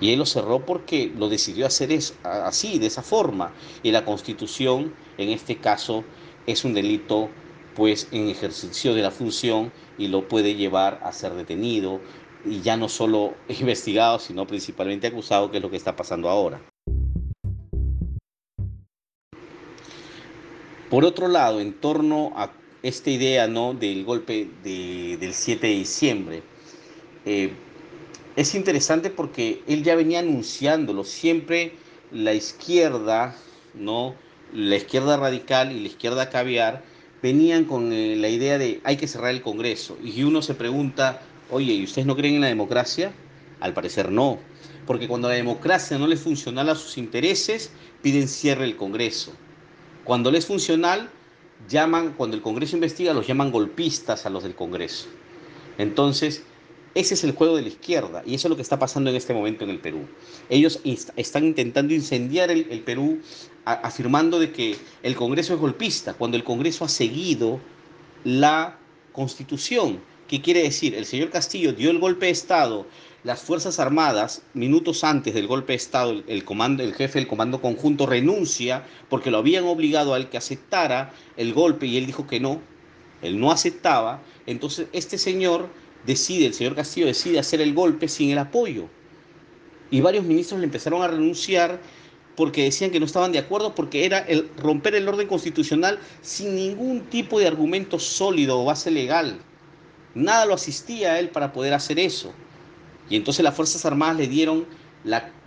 Y 0.00 0.12
él 0.12 0.18
lo 0.18 0.26
cerró 0.26 0.64
porque 0.64 1.10
lo 1.16 1.28
decidió 1.28 1.66
hacer 1.66 1.98
así, 2.22 2.78
de 2.78 2.86
esa 2.86 3.02
forma. 3.02 3.52
Y 3.82 3.90
la 3.90 4.04
constitución, 4.04 4.94
en 5.16 5.30
este 5.30 5.56
caso, 5.56 6.04
es 6.46 6.64
un 6.64 6.74
delito 6.74 7.30
pues 7.74 8.08
en 8.12 8.28
ejercicio 8.28 8.94
de 8.94 9.02
la 9.02 9.10
función 9.10 9.72
y 9.98 10.08
lo 10.08 10.28
puede 10.28 10.54
llevar 10.54 11.00
a 11.02 11.12
ser 11.12 11.34
detenido 11.34 12.00
y 12.44 12.60
ya 12.60 12.76
no 12.76 12.88
solo 12.88 13.34
investigado, 13.48 14.18
sino 14.18 14.46
principalmente 14.46 15.06
acusado, 15.06 15.50
que 15.50 15.56
es 15.56 15.62
lo 15.62 15.70
que 15.70 15.76
está 15.76 15.96
pasando 15.96 16.28
ahora. 16.28 16.60
Por 20.90 21.04
otro 21.04 21.26
lado, 21.28 21.60
en 21.60 21.72
torno 21.72 22.32
a 22.36 22.52
esta 22.82 23.10
idea 23.10 23.48
¿no? 23.48 23.74
del 23.74 24.04
golpe 24.04 24.48
de, 24.62 25.16
del 25.18 25.34
7 25.34 25.66
de 25.66 25.72
diciembre, 25.72 26.42
eh, 27.24 27.52
es 28.36 28.54
interesante 28.54 29.10
porque 29.10 29.62
él 29.66 29.82
ya 29.82 29.96
venía 29.96 30.20
anunciándolo, 30.20 31.04
siempre 31.04 31.72
la 32.12 32.34
izquierda, 32.34 33.34
¿no? 33.74 34.14
la 34.52 34.76
izquierda 34.76 35.16
radical 35.16 35.72
y 35.72 35.80
la 35.80 35.88
izquierda 35.88 36.30
caviar, 36.30 36.82
venían 37.22 37.64
con 37.64 37.92
eh, 37.92 38.16
la 38.16 38.28
idea 38.28 38.58
de 38.58 38.80
hay 38.84 38.96
que 38.96 39.08
cerrar 39.08 39.30
el 39.30 39.42
Congreso. 39.42 39.96
Y 40.02 40.22
uno 40.22 40.42
se 40.42 40.54
pregunta, 40.54 41.22
oye, 41.50 41.72
¿y 41.72 41.84
ustedes 41.84 42.06
no 42.06 42.16
creen 42.16 42.36
en 42.36 42.40
la 42.42 42.46
democracia? 42.48 43.12
Al 43.60 43.72
parecer 43.72 44.12
no, 44.12 44.38
porque 44.86 45.08
cuando 45.08 45.28
la 45.28 45.34
democracia 45.34 45.98
no 45.98 46.06
les 46.06 46.20
funcional 46.20 46.68
a 46.68 46.74
sus 46.74 46.98
intereses, 46.98 47.70
piden 48.02 48.28
cierre 48.28 48.64
el 48.64 48.76
Congreso. 48.76 49.32
Cuando 50.04 50.30
les 50.30 50.46
funcional, 50.46 51.10
llaman, 51.68 52.12
cuando 52.16 52.36
el 52.36 52.42
Congreso 52.42 52.76
investiga, 52.76 53.14
los 53.14 53.26
llaman 53.26 53.50
golpistas 53.50 54.26
a 54.26 54.30
los 54.30 54.42
del 54.42 54.54
Congreso. 54.54 55.08
Entonces, 55.78 56.44
ese 56.96 57.12
es 57.12 57.24
el 57.24 57.32
juego 57.32 57.56
de 57.56 57.62
la 57.62 57.68
izquierda 57.68 58.22
y 58.24 58.34
eso 58.34 58.48
es 58.48 58.50
lo 58.50 58.56
que 58.56 58.62
está 58.62 58.78
pasando 58.78 59.10
en 59.10 59.16
este 59.16 59.34
momento 59.34 59.64
en 59.64 59.70
el 59.70 59.80
Perú. 59.80 60.06
Ellos 60.48 60.80
están 61.16 61.44
intentando 61.44 61.92
incendiar 61.92 62.50
el, 62.50 62.80
Perú 62.80 63.20
afirmando 63.66 64.40
de 64.40 64.50
que 64.50 64.76
el 65.02 65.14
Congreso 65.14 65.52
es 65.52 65.60
golpista, 65.60 66.14
cuando 66.14 66.38
el 66.38 66.44
Congreso 66.44 66.86
ha 66.86 66.88
seguido 66.88 67.60
la 68.24 68.78
Constitución. 69.12 70.00
¿Qué 70.26 70.40
quiere 70.40 70.62
decir? 70.62 70.94
El 70.94 71.04
señor 71.04 71.28
Castillo 71.28 71.74
dio 71.74 71.90
el 71.90 71.98
golpe 71.98 72.26
de 72.26 72.32
Estado, 72.32 72.86
las 73.24 73.42
Fuerzas 73.42 73.78
Armadas, 73.78 74.40
minutos 74.54 75.04
antes 75.04 75.34
del 75.34 75.46
golpe 75.46 75.74
de 75.74 75.76
Estado, 75.76 76.12
el, 76.12 76.24
el 76.26 76.94
jefe 76.94 77.18
del 77.18 77.28
Comando 77.28 77.60
Conjunto 77.60 78.06
renuncia 78.06 78.86
porque 79.10 79.30
lo 79.30 79.36
habían 79.36 79.64
obligado 79.64 80.14
a 80.14 80.16
él 80.16 80.30
que 80.30 80.38
aceptara 80.38 81.12
el 81.36 81.52
golpe 81.52 81.86
y 81.86 81.98
él 81.98 82.06
dijo 82.06 82.26
que 82.26 82.40
no, 82.40 82.62
él 83.20 83.38
no 83.38 83.52
aceptaba. 83.52 84.22
Entonces 84.46 84.86
este 84.92 85.18
señor 85.18 85.68
decide, 86.06 86.46
el 86.46 86.54
señor 86.54 86.74
Castillo 86.74 87.06
decide 87.06 87.38
hacer 87.38 87.60
el 87.60 87.74
golpe 87.74 88.08
sin 88.08 88.30
el 88.30 88.38
apoyo. 88.38 88.88
Y 89.90 90.00
varios 90.00 90.24
ministros 90.24 90.60
le 90.60 90.66
empezaron 90.66 91.02
a 91.02 91.08
renunciar 91.08 91.80
porque 92.36 92.64
decían 92.64 92.90
que 92.90 93.00
no 93.00 93.06
estaban 93.06 93.32
de 93.32 93.38
acuerdo, 93.38 93.74
porque 93.74 94.04
era 94.04 94.18
el 94.18 94.50
romper 94.58 94.94
el 94.94 95.08
orden 95.08 95.26
constitucional 95.26 95.98
sin 96.20 96.54
ningún 96.54 97.06
tipo 97.06 97.38
de 97.40 97.46
argumento 97.46 97.98
sólido 97.98 98.60
o 98.60 98.64
base 98.66 98.90
legal. 98.90 99.38
Nada 100.14 100.46
lo 100.46 100.54
asistía 100.54 101.12
a 101.12 101.18
él 101.18 101.30
para 101.30 101.52
poder 101.52 101.72
hacer 101.74 101.98
eso. 101.98 102.32
Y 103.08 103.16
entonces 103.16 103.42
las 103.42 103.54
Fuerzas 103.54 103.84
Armadas 103.86 104.16
le 104.16 104.28
dieron 104.28 104.66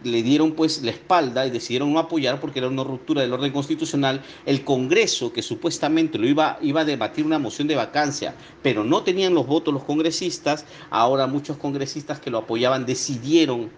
le 0.03 0.23
dieron 0.23 0.53
pues 0.53 0.81
la 0.81 0.91
espalda 0.91 1.45
y 1.45 1.49
decidieron 1.49 1.91
no 1.93 1.99
apoyar 1.99 2.39
porque 2.39 2.59
era 2.59 2.69
una 2.69 2.83
ruptura 2.83 3.21
del 3.21 3.33
orden 3.33 3.51
constitucional. 3.51 4.21
El 4.45 4.63
Congreso, 4.63 5.33
que 5.33 5.41
supuestamente 5.41 6.17
lo 6.17 6.27
iba, 6.27 6.57
iba 6.61 6.81
a 6.81 6.85
debatir 6.85 7.25
una 7.25 7.39
moción 7.39 7.67
de 7.67 7.75
vacancia, 7.75 8.33
pero 8.63 8.83
no 8.83 9.03
tenían 9.03 9.33
los 9.33 9.45
votos 9.45 9.73
los 9.73 9.83
congresistas, 9.83 10.65
ahora 10.89 11.27
muchos 11.27 11.57
congresistas 11.57 12.19
que 12.19 12.31
lo 12.31 12.39
apoyaban 12.39 12.85
decidieron 12.85 13.69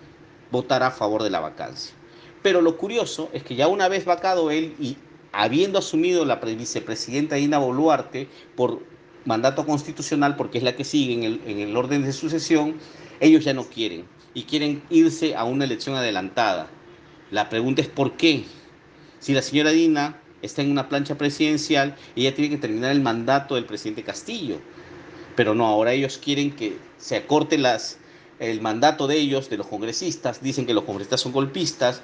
votar 0.52 0.84
a 0.84 0.92
favor 0.92 1.24
de 1.24 1.32
la 1.32 1.40
vacancia. 1.40 1.96
Pero 2.44 2.62
lo 2.62 2.78
curioso 2.78 3.30
es 3.34 3.44
que 3.44 3.56
ya 3.56 3.68
una 3.68 3.88
vez 3.88 4.06
vacado 4.06 4.52
él 4.52 4.76
y 4.80 4.98
habiendo 5.32 5.80
asumido 5.80 6.26
la 6.26 6.36
vicepresidenta 6.36 7.36
Dina 7.36 7.60
Boluarte 7.60 8.28
por 8.56 8.91
mandato 9.26 9.66
constitucional, 9.66 10.36
porque 10.36 10.58
es 10.58 10.64
la 10.64 10.76
que 10.76 10.84
sigue 10.84 11.14
en 11.14 11.24
el, 11.24 11.42
en 11.46 11.60
el 11.60 11.76
orden 11.76 12.04
de 12.04 12.14
sucesión, 12.14 12.76
ellos 13.20 13.44
ya 13.44 13.54
no 13.54 13.66
quieren 13.66 14.06
y 14.34 14.44
quieren 14.44 14.82
irse 14.90 15.36
a 15.36 15.44
una 15.44 15.66
elección 15.66 15.96
adelantada. 15.96 16.68
La 17.30 17.50
pregunta 17.50 17.82
es 17.82 17.88
¿por 17.88 18.18
qué? 18.18 18.46
Si 19.20 19.34
la 19.34 19.42
señora 19.42 19.72
Dina 19.72 20.22
está 20.42 20.62
en 20.62 20.72
una 20.72 20.90
plancha 20.90 21.16
presidencial 21.16 21.96
ella 22.16 22.34
tiene 22.34 22.50
que 22.50 22.58
terminar 22.58 22.92
el 22.92 23.02
mandato 23.02 23.56
del 23.56 23.66
presidente 23.66 24.04
Castillo. 24.04 24.60
Pero 25.36 25.56
no, 25.56 25.66
ahora 25.66 25.94
ellos 25.94 26.20
quieren 26.22 26.52
que 26.52 26.78
se 26.98 27.16
acorte 27.16 27.58
el 28.40 28.62
mandato 28.62 29.08
de 29.08 29.18
ellos, 29.18 29.50
de 29.50 29.58
los 29.58 29.68
congresistas, 29.68 30.42
dicen 30.42 30.66
que 30.66 30.74
los 30.74 30.84
congresistas 30.84 31.22
son 31.22 31.32
golpistas 31.32 32.02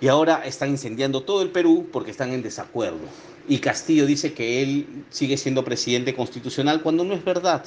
y 0.00 0.08
ahora 0.08 0.42
están 0.44 0.70
incendiando 0.70 1.22
todo 1.22 1.42
el 1.42 1.50
Perú 1.50 1.88
porque 1.92 2.10
están 2.10 2.32
en 2.32 2.42
desacuerdo. 2.42 3.00
Y 3.48 3.58
Castillo 3.58 4.06
dice 4.06 4.32
que 4.32 4.62
él 4.62 5.04
sigue 5.10 5.36
siendo 5.36 5.64
presidente 5.64 6.14
constitucional 6.14 6.82
cuando 6.82 7.04
no 7.04 7.14
es 7.14 7.24
verdad. 7.24 7.64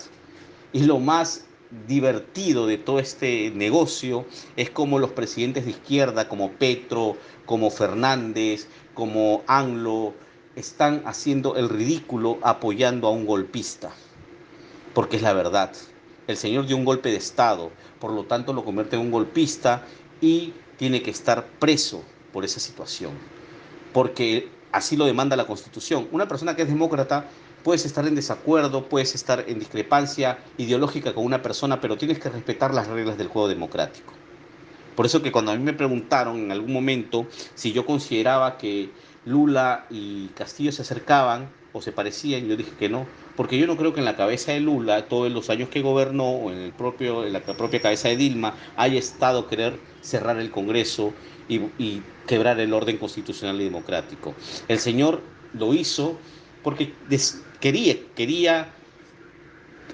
Y 0.72 0.84
lo 0.84 1.00
más 1.00 1.46
divertido 1.88 2.68
de 2.68 2.78
todo 2.78 3.00
este 3.00 3.52
negocio 3.52 4.26
es 4.56 4.70
como 4.70 5.00
los 5.00 5.12
presidentes 5.12 5.66
de 5.66 5.72
izquierda, 5.72 6.30
como 6.30 6.52
Petro, 6.52 7.18
como 7.46 7.70
Fernández, 7.70 8.68
como 8.94 9.44
Anglo, 9.48 10.14
están 10.56 11.02
haciendo 11.06 11.56
el 11.56 11.70
ridículo 11.70 12.38
apoyando 12.42 13.08
a 13.08 13.12
un 13.12 13.26
golpista. 13.26 13.92
Porque 14.94 15.18
es 15.18 15.22
la 15.22 15.34
verdad. 15.34 15.72
El 16.28 16.38
señor 16.38 16.68
dio 16.68 16.78
un 16.78 16.86
golpe 16.86 17.10
de 17.10 17.18
Estado, 17.18 17.72
por 18.00 18.12
lo 18.12 18.26
tanto 18.26 18.54
lo 18.54 18.64
convierte 18.64 18.96
en 18.96 19.02
un 19.02 19.12
golpista 19.12 19.86
y 20.22 20.54
tiene 20.78 21.02
que 21.02 21.12
estar 21.12 21.46
preso 21.60 22.04
por 22.32 22.46
esa 22.46 22.60
situación. 22.60 23.12
Porque 23.94 24.50
así 24.72 24.96
lo 24.96 25.06
demanda 25.06 25.36
la 25.36 25.48
Constitución. 25.48 26.08
Una 26.12 26.28
persona 26.28 26.56
que 26.56 26.64
es 26.64 26.68
demócrata 26.68 27.26
puedes 27.64 27.86
estar 27.86 28.08
en 28.08 28.16
desacuerdo, 28.16 28.88
puedes 28.90 29.16
estar 29.16 29.46
en 29.48 29.60
discrepancia 29.60 30.40
ideológica 30.58 31.14
con 31.14 31.26
una 31.26 31.42
persona, 31.42 31.80
pero 31.80 31.98
tienes 31.98 32.20
que 32.20 32.30
respetar 32.30 32.74
las 32.74 32.88
reglas 32.88 33.18
del 33.18 33.28
juego 33.28 33.48
democrático. 33.48 34.14
Por 34.96 35.06
eso 35.06 35.22
que 35.22 35.32
cuando 35.32 35.52
a 35.52 35.56
mí 35.56 35.64
me 35.64 35.74
preguntaron 35.74 36.38
en 36.38 36.52
algún 36.52 36.74
momento 36.74 37.28
si 37.56 37.72
yo 37.72 37.86
consideraba 37.86 38.58
que 38.58 38.90
Lula 39.26 39.86
y 39.90 40.28
Castillo 40.30 40.72
se 40.72 40.82
acercaban 40.82 41.50
o 41.74 41.82
se 41.82 41.92
parecían, 41.92 42.48
yo 42.48 42.58
dije 42.58 42.72
que 42.78 42.90
no, 42.90 43.06
porque 43.42 43.58
yo 43.58 43.66
no 43.66 43.76
creo 43.76 43.92
que 43.92 44.02
en 44.02 44.06
la 44.06 44.16
cabeza 44.16 44.52
de 44.52 44.60
Lula, 44.60 45.08
todos 45.08 45.32
los 45.32 45.50
años 45.50 45.68
que 45.70 45.82
gobernó, 45.82 46.30
o 46.30 46.52
en, 46.52 46.60
el 46.60 46.74
propio, 46.74 47.26
en 47.26 47.34
la 47.34 47.42
propia 47.42 47.82
cabeza 47.82 48.08
de 48.08 48.16
Dilma, 48.16 48.56
haya 48.78 49.00
estado 49.00 49.48
querer 49.48 49.80
cerrar 50.02 50.38
el 50.38 50.52
Congreso 50.52 51.12
y, 51.50 52.04
quebrar 52.28 52.60
el 52.60 52.72
orden 52.72 53.00
constitucional 53.00 53.60
y 53.60 53.64
democrático. 53.64 54.36
El 54.68 54.78
señor 54.78 55.24
lo 55.56 55.74
hizo 55.74 56.20
porque 56.62 56.94
quería, 57.60 57.96
quería 58.16 58.72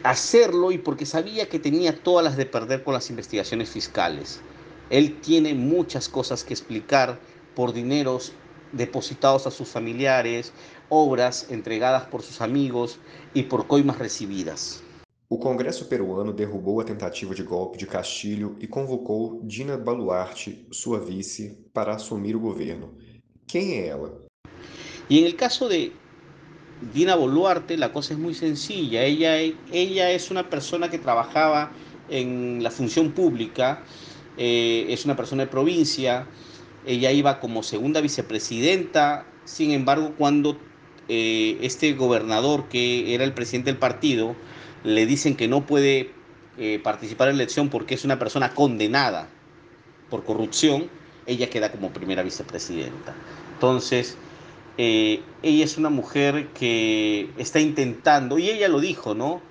hacerlo 0.03 0.73
y 0.73 0.77
porque 0.77 1.05
sabía 1.05 1.47
que 1.47 1.57
tenía 1.57 1.97
todas 2.03 2.25
las 2.25 2.35
de 2.35 2.47
perder 2.47 2.83
con 2.83 2.95
las 2.95 3.09
investigaciones 3.09 3.69
fiscales. 3.69 4.41
Él 4.89 5.21
tiene 5.21 5.53
muchas 5.53 6.09
cosas 6.09 6.43
que 6.43 6.53
explicar 6.53 7.17
por 7.55 7.71
dineros 7.71 8.33
depositados 8.73 9.47
a 9.47 9.51
sus 9.51 9.69
familiares, 9.69 10.51
obras 10.89 11.47
entregadas 11.49 12.05
por 12.07 12.21
sus 12.21 12.41
amigos 12.41 12.99
y 13.33 13.43
por 13.43 13.67
coimas 13.67 13.97
recibidas. 13.97 14.83
O 15.29 15.37
Congresso 15.37 15.89
peruano 15.89 16.31
derrubou 16.31 16.79
a 16.79 16.85
tentativa 16.85 17.35
de 17.35 17.43
golpe 17.43 17.77
de 17.77 17.85
Castilho 17.85 18.55
e 18.61 18.67
convocou 18.67 19.41
Dina 19.43 19.77
Baluarte, 19.77 20.65
sua 20.71 20.99
vice, 20.99 21.65
para 21.73 21.95
assumir 21.95 22.35
o 22.35 22.39
governo. 22.39 22.93
Quem 23.45 23.73
é 23.73 23.87
ela? 23.87 24.25
Y 25.09 25.19
en 25.19 25.25
el 25.25 25.35
caso 25.35 25.67
de 25.67 25.91
Dina 26.93 27.15
Boluarte, 27.15 27.75
la 27.75 27.91
cosa 27.91 28.13
es 28.13 28.19
muy 28.19 28.33
sencilla. 28.33 29.03
Ella, 29.03 29.37
ella 29.71 30.11
es 30.11 30.31
una 30.31 30.49
persona 30.49 30.89
que 30.89 30.97
trabajaba 30.97 31.71
en 32.09 32.63
la 32.63 32.71
función 32.71 33.11
pública, 33.11 33.83
eh, 34.37 34.85
es 34.89 35.03
una 35.03 35.15
persona 35.15 35.43
de 35.43 35.51
provincia, 35.51 36.27
ella 36.85 37.11
iba 37.11 37.39
como 37.39 37.63
segunda 37.63 37.99
vicepresidenta, 37.99 39.25
sin 39.43 39.71
embargo, 39.71 40.13
cuando 40.17 40.57
eh, 41.09 41.57
este 41.61 41.93
gobernador, 41.93 42.65
que 42.69 43.13
era 43.13 43.23
el 43.23 43.33
presidente 43.33 43.71
del 43.71 43.79
partido, 43.79 44.35
le 44.83 45.05
dicen 45.05 45.35
que 45.35 45.47
no 45.47 45.65
puede 45.65 46.11
eh, 46.57 46.79
participar 46.83 47.29
en 47.29 47.37
la 47.37 47.43
elección 47.43 47.69
porque 47.69 47.95
es 47.95 48.05
una 48.05 48.19
persona 48.19 48.53
condenada 48.53 49.29
por 50.09 50.23
corrupción, 50.23 50.89
ella 51.25 51.49
queda 51.49 51.71
como 51.71 51.91
primera 51.91 52.23
vicepresidenta. 52.23 53.15
Entonces, 53.53 54.17
eh, 54.77 55.21
ella 55.43 55.65
es 55.65 55.77
una 55.77 55.89
mujer 55.89 56.47
que 56.49 57.29
está 57.37 57.59
intentando, 57.59 58.37
y 58.39 58.49
ella 58.49 58.67
lo 58.67 58.79
dijo, 58.79 59.15
¿no? 59.15 59.41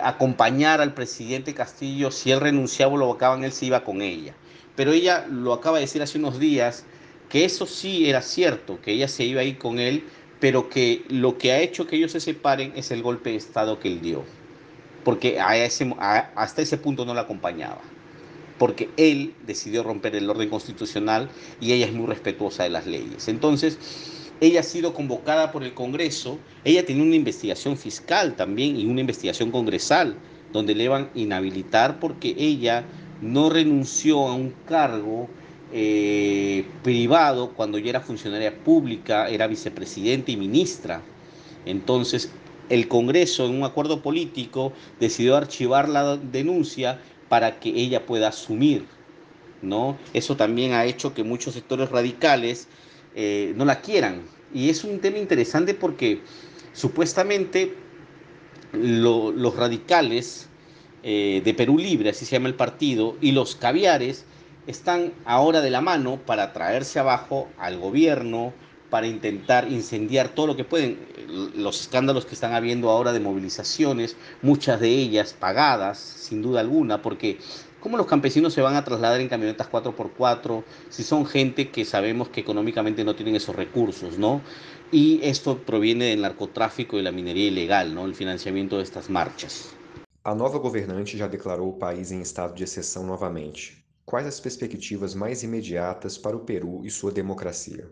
Acompañar 0.00 0.80
al 0.80 0.92
presidente 0.92 1.54
Castillo, 1.54 2.10
si 2.10 2.32
él 2.32 2.40
renunciaba 2.40 2.94
o 2.94 2.96
lo 2.96 3.12
acaban, 3.12 3.44
él 3.44 3.52
se 3.52 3.66
iba 3.66 3.84
con 3.84 4.02
ella. 4.02 4.34
Pero 4.74 4.90
ella 4.90 5.24
lo 5.30 5.52
acaba 5.52 5.78
de 5.78 5.82
decir 5.82 6.02
hace 6.02 6.18
unos 6.18 6.40
días, 6.40 6.84
que 7.28 7.44
eso 7.44 7.64
sí 7.64 8.10
era 8.10 8.20
cierto, 8.22 8.80
que 8.82 8.92
ella 8.92 9.08
se 9.08 9.24
iba 9.24 9.40
a 9.40 9.44
ir 9.44 9.56
con 9.56 9.78
él, 9.78 10.04
pero 10.42 10.68
que 10.68 11.04
lo 11.08 11.38
que 11.38 11.52
ha 11.52 11.60
hecho 11.60 11.86
que 11.86 11.94
ellos 11.94 12.10
se 12.10 12.18
separen 12.18 12.72
es 12.74 12.90
el 12.90 13.00
golpe 13.00 13.30
de 13.30 13.36
Estado 13.36 13.78
que 13.78 13.86
él 13.86 14.00
dio. 14.00 14.24
Porque 15.04 15.38
hasta 15.38 16.62
ese 16.62 16.78
punto 16.78 17.04
no 17.04 17.14
la 17.14 17.20
acompañaba. 17.20 17.80
Porque 18.58 18.90
él 18.96 19.34
decidió 19.46 19.84
romper 19.84 20.16
el 20.16 20.28
orden 20.28 20.50
constitucional 20.50 21.28
y 21.60 21.70
ella 21.70 21.86
es 21.86 21.92
muy 21.92 22.06
respetuosa 22.08 22.64
de 22.64 22.70
las 22.70 22.88
leyes. 22.88 23.28
Entonces, 23.28 23.78
ella 24.40 24.58
ha 24.58 24.64
sido 24.64 24.94
convocada 24.94 25.52
por 25.52 25.62
el 25.62 25.74
Congreso, 25.74 26.40
ella 26.64 26.84
tiene 26.84 27.02
una 27.02 27.14
investigación 27.14 27.76
fiscal 27.76 28.34
también 28.34 28.76
y 28.76 28.86
una 28.86 29.00
investigación 29.00 29.52
congresal, 29.52 30.16
donde 30.52 30.74
le 30.74 30.88
van 30.88 31.04
a 31.14 31.18
inhabilitar 31.20 32.00
porque 32.00 32.34
ella 32.36 32.84
no 33.20 33.48
renunció 33.48 34.26
a 34.26 34.34
un 34.34 34.52
cargo 34.66 35.28
eh, 35.72 36.66
privado 36.82 37.52
cuando 37.54 37.78
ya 37.78 37.90
era 37.90 38.00
funcionaria 38.00 38.54
pública, 38.62 39.28
era 39.28 39.46
vicepresidenta 39.46 40.30
y 40.30 40.36
ministra. 40.36 41.02
Entonces, 41.64 42.30
el 42.68 42.88
Congreso, 42.88 43.46
en 43.46 43.54
un 43.54 43.64
acuerdo 43.64 44.02
político, 44.02 44.72
decidió 45.00 45.36
archivar 45.36 45.88
la 45.88 46.16
denuncia 46.16 47.00
para 47.28 47.58
que 47.58 47.70
ella 47.70 48.04
pueda 48.06 48.28
asumir. 48.28 48.84
¿no? 49.62 49.96
Eso 50.12 50.36
también 50.36 50.72
ha 50.72 50.84
hecho 50.84 51.14
que 51.14 51.24
muchos 51.24 51.54
sectores 51.54 51.88
radicales 51.90 52.68
eh, 53.14 53.54
no 53.56 53.64
la 53.64 53.80
quieran. 53.80 54.22
Y 54.52 54.68
es 54.68 54.84
un 54.84 55.00
tema 55.00 55.18
interesante 55.18 55.72
porque 55.72 56.20
supuestamente 56.72 57.74
los 58.72 59.56
radicales 59.56 60.48
eh, 61.02 61.40
de 61.44 61.54
Perú 61.54 61.78
Libre, 61.78 62.10
así 62.10 62.24
se 62.24 62.32
llama 62.32 62.48
el 62.48 62.54
partido, 62.54 63.16
y 63.20 63.32
los 63.32 63.56
caviares 63.56 64.24
están 64.66 65.12
ahora 65.24 65.60
de 65.60 65.70
la 65.70 65.80
mano 65.80 66.18
para 66.24 66.52
traerse 66.52 66.98
abajo 66.98 67.48
al 67.58 67.78
gobierno, 67.78 68.52
para 68.90 69.06
intentar 69.06 69.70
incendiar 69.70 70.28
todo 70.28 70.48
lo 70.48 70.56
que 70.56 70.64
pueden. 70.64 70.98
Los 71.56 71.80
escándalos 71.80 72.26
que 72.26 72.34
están 72.34 72.52
habiendo 72.52 72.90
ahora 72.90 73.12
de 73.12 73.20
movilizaciones, 73.20 74.16
muchas 74.42 74.80
de 74.80 74.88
ellas 74.88 75.34
pagadas, 75.38 75.98
sin 75.98 76.42
duda 76.42 76.60
alguna, 76.60 77.00
porque 77.00 77.38
¿Cómo 77.82 77.96
los 77.96 78.06
campesinos 78.06 78.54
se 78.54 78.62
van 78.62 78.76
a 78.76 78.84
trasladar 78.84 79.20
en 79.20 79.28
camionetas 79.28 79.68
4x4 79.68 80.62
si 80.88 81.02
son 81.02 81.26
gente 81.26 81.72
que 81.72 81.84
sabemos 81.84 82.28
que 82.28 82.40
económicamente 82.40 83.02
no 83.02 83.16
tienen 83.16 83.34
esos 83.34 83.56
recursos, 83.56 84.18
¿no? 84.18 84.40
Y 84.92 85.18
esto 85.24 85.58
proviene 85.58 86.04
del 86.04 86.20
narcotráfico 86.20 86.96
y 86.96 87.02
la 87.02 87.10
minería 87.10 87.48
ilegal, 87.48 87.92
¿no? 87.92 88.04
El 88.04 88.14
financiamiento 88.14 88.76
de 88.76 88.84
estas 88.84 89.10
marchas. 89.10 89.74
A 90.22 90.32
nova 90.32 90.60
governante 90.60 91.18
já 91.18 91.26
declarou 91.26 91.70
o 91.70 91.72
país 91.72 92.12
em 92.12 92.20
estado 92.20 92.54
de 92.54 92.62
exceção 92.62 93.04
novamente. 93.04 93.81
Quais 94.04 94.26
as 94.26 94.40
perspectivas 94.40 95.14
mais 95.14 95.42
imediatas 95.44 96.18
para 96.18 96.36
o 96.36 96.40
Peru 96.40 96.84
e 96.84 96.90
sua 96.90 97.12
democracia? 97.12 97.88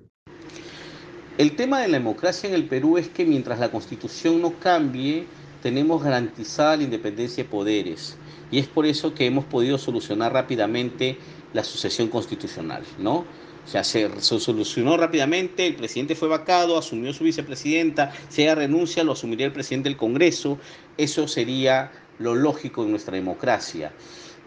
El 1.38 1.54
tema 1.54 1.80
de 1.80 1.88
la 1.88 1.98
democracia 1.98 2.48
en 2.48 2.54
el 2.54 2.66
Perú 2.66 2.98
es 2.98 3.08
que 3.08 3.24
mientras 3.24 3.60
la 3.60 3.70
constitución 3.70 4.42
no 4.42 4.58
cambie, 4.58 5.26
tenemos 5.62 6.02
garantizada 6.02 6.78
la 6.78 6.82
independencia 6.82 7.44
de 7.44 7.48
poderes 7.48 8.16
y 8.50 8.58
es 8.58 8.66
por 8.66 8.86
eso 8.86 9.14
que 9.14 9.26
hemos 9.26 9.44
podido 9.44 9.78
solucionar 9.78 10.32
rápidamente 10.32 11.16
la 11.52 11.62
sucesión 11.62 12.08
constitucional, 12.08 12.82
¿no? 12.98 13.24
O 13.64 13.68
sea, 13.68 13.84
se, 13.84 14.10
solucionó 14.20 14.96
rápidamente, 14.96 15.66
el 15.66 15.76
presidente 15.76 16.16
fue 16.16 16.28
vacado, 16.28 16.76
asumió 16.76 17.12
su 17.12 17.22
vicepresidenta, 17.22 18.12
si 18.28 18.42
ella 18.42 18.56
renuncia 18.56 19.04
lo 19.04 19.12
asumiría 19.12 19.46
el 19.46 19.52
presidente 19.52 19.88
del 19.88 19.96
Congreso, 19.96 20.58
eso 20.96 21.28
sería 21.28 21.92
lo 22.18 22.34
lógico 22.34 22.82
en 22.82 22.90
nuestra 22.90 23.14
democracia. 23.14 23.92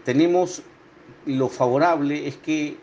Tenemos 0.04 0.62
lo 1.26 1.48
favorable 1.48 2.26
es 2.28 2.36
que 2.36 2.76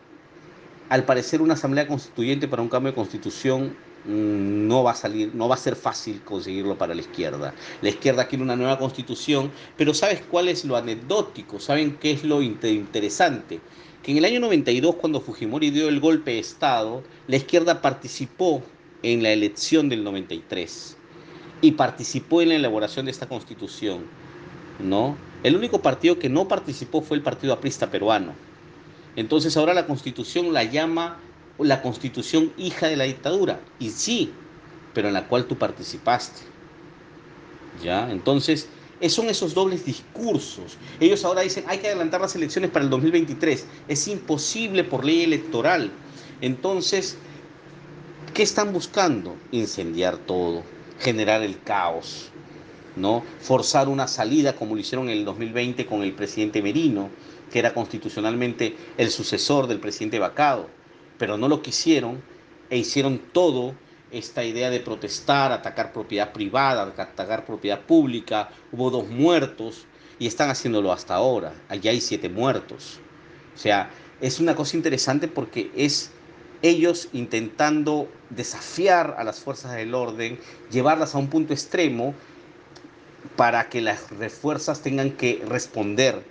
al 0.88 1.04
parecer 1.04 1.40
una 1.42 1.54
asamblea 1.54 1.86
constituyente 1.86 2.48
para 2.48 2.62
un 2.62 2.68
cambio 2.68 2.92
de 2.92 2.96
constitución 2.96 3.76
Mm, 4.04 4.66
no 4.66 4.82
va 4.82 4.92
a 4.92 4.94
salir, 4.96 5.32
no 5.32 5.48
va 5.48 5.54
a 5.54 5.58
ser 5.58 5.76
fácil 5.76 6.22
conseguirlo 6.22 6.76
para 6.76 6.94
la 6.94 7.00
izquierda. 7.00 7.54
La 7.82 7.88
izquierda 7.88 8.26
quiere 8.26 8.42
una 8.42 8.56
nueva 8.56 8.78
constitución, 8.78 9.52
pero 9.76 9.94
¿sabes 9.94 10.22
cuál 10.28 10.48
es 10.48 10.64
lo 10.64 10.76
anecdótico? 10.76 11.60
¿Saben 11.60 11.96
qué 11.98 12.10
es 12.10 12.24
lo 12.24 12.42
interesante? 12.42 13.60
Que 14.02 14.10
en 14.10 14.18
el 14.18 14.24
año 14.24 14.40
92, 14.40 14.96
cuando 14.96 15.20
Fujimori 15.20 15.70
dio 15.70 15.88
el 15.88 16.00
golpe 16.00 16.32
de 16.32 16.40
Estado, 16.40 17.04
la 17.28 17.36
izquierda 17.36 17.80
participó 17.80 18.62
en 19.04 19.22
la 19.22 19.30
elección 19.30 19.88
del 19.88 20.02
93 20.02 20.96
y 21.60 21.72
participó 21.72 22.42
en 22.42 22.48
la 22.48 22.56
elaboración 22.56 23.04
de 23.04 23.12
esta 23.12 23.28
constitución, 23.28 24.04
¿no? 24.78 25.16
El 25.42 25.56
único 25.56 25.82
partido 25.82 26.18
que 26.18 26.28
no 26.28 26.48
participó 26.48 27.02
fue 27.02 27.16
el 27.16 27.22
Partido 27.22 27.52
Aprista 27.52 27.90
Peruano. 27.90 28.32
Entonces 29.16 29.56
ahora 29.56 29.74
la 29.74 29.86
constitución 29.86 30.52
la 30.52 30.64
llama 30.64 31.18
la 31.58 31.82
constitución 31.82 32.52
hija 32.56 32.88
de 32.88 32.96
la 32.96 33.04
dictadura. 33.04 33.60
Y 33.78 33.90
sí, 33.90 34.32
pero 34.94 35.08
en 35.08 35.14
la 35.14 35.26
cual 35.28 35.46
tú 35.46 35.56
participaste. 35.56 36.42
¿Ya? 37.82 38.10
Entonces, 38.10 38.68
son 39.08 39.28
esos 39.28 39.54
dobles 39.54 39.84
discursos. 39.84 40.76
Ellos 41.00 41.24
ahora 41.24 41.42
dicen, 41.42 41.64
hay 41.66 41.78
que 41.78 41.88
adelantar 41.88 42.20
las 42.20 42.36
elecciones 42.36 42.70
para 42.70 42.84
el 42.84 42.90
2023. 42.90 43.66
Es 43.88 44.08
imposible 44.08 44.84
por 44.84 45.04
ley 45.04 45.22
electoral. 45.22 45.90
Entonces, 46.40 47.16
¿qué 48.34 48.42
están 48.42 48.72
buscando? 48.72 49.36
Incendiar 49.50 50.18
todo, 50.18 50.62
generar 51.00 51.42
el 51.42 51.60
caos, 51.62 52.30
¿no? 52.96 53.22
Forzar 53.40 53.88
una 53.88 54.08
salida 54.08 54.54
como 54.54 54.74
lo 54.74 54.80
hicieron 54.80 55.08
en 55.08 55.18
el 55.18 55.24
2020 55.24 55.86
con 55.86 56.02
el 56.02 56.12
presidente 56.12 56.62
Merino, 56.62 57.10
que 57.50 57.58
era 57.58 57.74
constitucionalmente 57.74 58.76
el 58.96 59.10
sucesor 59.10 59.66
del 59.66 59.80
presidente 59.80 60.18
Bacado, 60.18 60.68
pero 61.18 61.36
no 61.36 61.48
lo 61.48 61.62
quisieron 61.62 62.22
e 62.70 62.78
hicieron 62.78 63.20
todo 63.32 63.74
esta 64.10 64.44
idea 64.44 64.70
de 64.70 64.80
protestar, 64.80 65.52
atacar 65.52 65.92
propiedad 65.92 66.32
privada, 66.32 66.82
atacar 66.82 67.44
propiedad 67.44 67.80
pública. 67.80 68.50
Hubo 68.70 68.90
dos 68.90 69.08
muertos 69.08 69.86
y 70.18 70.26
están 70.26 70.50
haciéndolo 70.50 70.92
hasta 70.92 71.14
ahora. 71.14 71.54
Allá 71.68 71.90
hay 71.90 72.00
siete 72.00 72.28
muertos. 72.28 73.00
O 73.54 73.58
sea, 73.58 73.90
es 74.20 74.38
una 74.38 74.54
cosa 74.54 74.76
interesante 74.76 75.28
porque 75.28 75.70
es 75.74 76.12
ellos 76.62 77.08
intentando 77.12 78.08
desafiar 78.30 79.16
a 79.18 79.24
las 79.24 79.40
fuerzas 79.40 79.72
del 79.74 79.94
orden, 79.94 80.38
llevarlas 80.70 81.14
a 81.14 81.18
un 81.18 81.28
punto 81.28 81.52
extremo 81.52 82.14
para 83.36 83.68
que 83.68 83.80
las 83.80 84.00
fuerzas 84.40 84.82
tengan 84.82 85.12
que 85.12 85.42
responder 85.46 86.22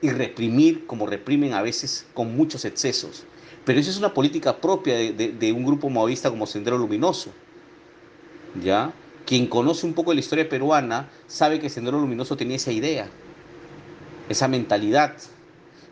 y 0.00 0.10
reprimir 0.10 0.86
como 0.86 1.06
reprimen 1.06 1.52
a 1.52 1.62
veces 1.62 2.06
con 2.14 2.36
muchos 2.36 2.64
excesos. 2.64 3.24
Pero 3.64 3.80
eso 3.80 3.90
es 3.90 3.98
una 3.98 4.14
política 4.14 4.56
propia 4.58 4.94
de, 4.94 5.52
un 5.52 5.64
grupo 5.64 5.90
maoísta 5.90 6.30
como 6.30 6.46
Sendero 6.46 6.78
Luminoso. 6.78 7.30
¿Ya? 8.62 8.92
Quien 9.26 9.48
conoce 9.48 9.86
un 9.86 9.92
poco 9.92 10.10
de 10.10 10.16
la 10.16 10.20
historia 10.20 10.48
peruana 10.48 11.08
sabe 11.26 11.58
que 11.58 11.68
Sendero 11.68 11.98
Luminoso 11.98 12.36
tenía 12.36 12.56
esa 12.56 12.70
idea, 12.70 13.08
esa 14.28 14.46
mentalidad. 14.46 15.16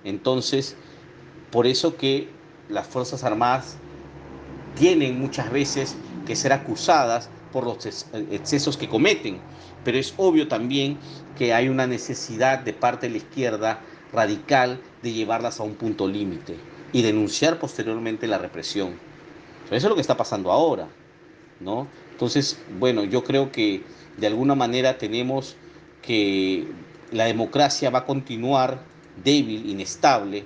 Entonces, 0.05 0.77
por 1.51 1.67
eso 1.67 1.97
que 1.97 2.29
las 2.69 2.87
Fuerzas 2.87 3.25
Armadas 3.25 3.77
tienen 4.79 5.19
muchas 5.19 5.51
veces 5.51 5.97
que 6.27 6.37
ser 6.37 6.53
acusadas 6.53 7.29
por 7.55 7.65
los 7.65 7.87
excesos 8.33 8.77
que 8.77 8.89
cometen. 8.89 9.39
Pero 9.85 9.97
es 9.97 10.13
obvio 10.17 10.49
también 10.49 10.99
que 11.39 11.55
hay 11.55 11.69
una 11.69 11.87
necesidad 11.87 12.59
de 12.59 12.73
parte 12.73 13.07
de 13.07 13.13
la 13.13 13.19
izquierda 13.19 13.81
radical 14.13 14.81
de 15.05 15.13
llevarlas 15.13 15.61
a 15.61 15.63
un 15.63 15.77
punto 15.77 16.09
límite 16.09 16.57
y 16.93 17.03
denunciar 17.03 17.61
posteriormente 17.61 18.27
la 18.27 18.39
represión. 18.39 18.97
Eso 19.67 19.77
es 19.77 19.85
lo 19.85 19.95
que 19.95 20.01
está 20.01 20.17
pasando 20.17 20.51
ahora, 20.51 20.89
¿no? 21.61 21.87
Entonces, 22.11 22.59
bueno, 22.81 23.05
yo 23.05 23.23
creo 23.23 23.53
que 23.53 23.85
de 24.17 24.27
alguna 24.27 24.57
manera 24.57 24.99
tenemos 24.99 25.55
que 26.03 26.67
la 27.13 27.27
democracia 27.27 27.89
va 27.89 28.01
a 28.01 28.05
continuar 28.05 28.81
débil, 29.23 29.71
inestable, 29.71 30.45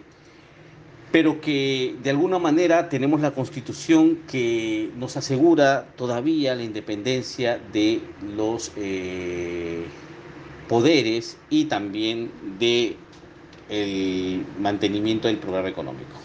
pero 1.11 1.41
que 1.41 1.97
de 2.03 2.11
alguna 2.11 2.39
manera 2.39 2.89
tenemos 2.89 3.21
la 3.21 3.31
constitución 3.31 4.19
que 4.31 4.91
nos 4.97 5.17
asegura 5.17 5.87
todavía 5.97 6.55
la 6.55 6.63
independencia 6.63 7.59
de 7.73 8.01
los 8.37 8.73
eh, 8.77 9.85
poderes 10.69 11.39
y 11.49 11.65
también 11.65 12.31
de 12.59 12.97
el 13.71 14.45
mantenimiento 14.59 15.29
del 15.29 15.39
programa 15.39 15.69
económico. 15.69 16.17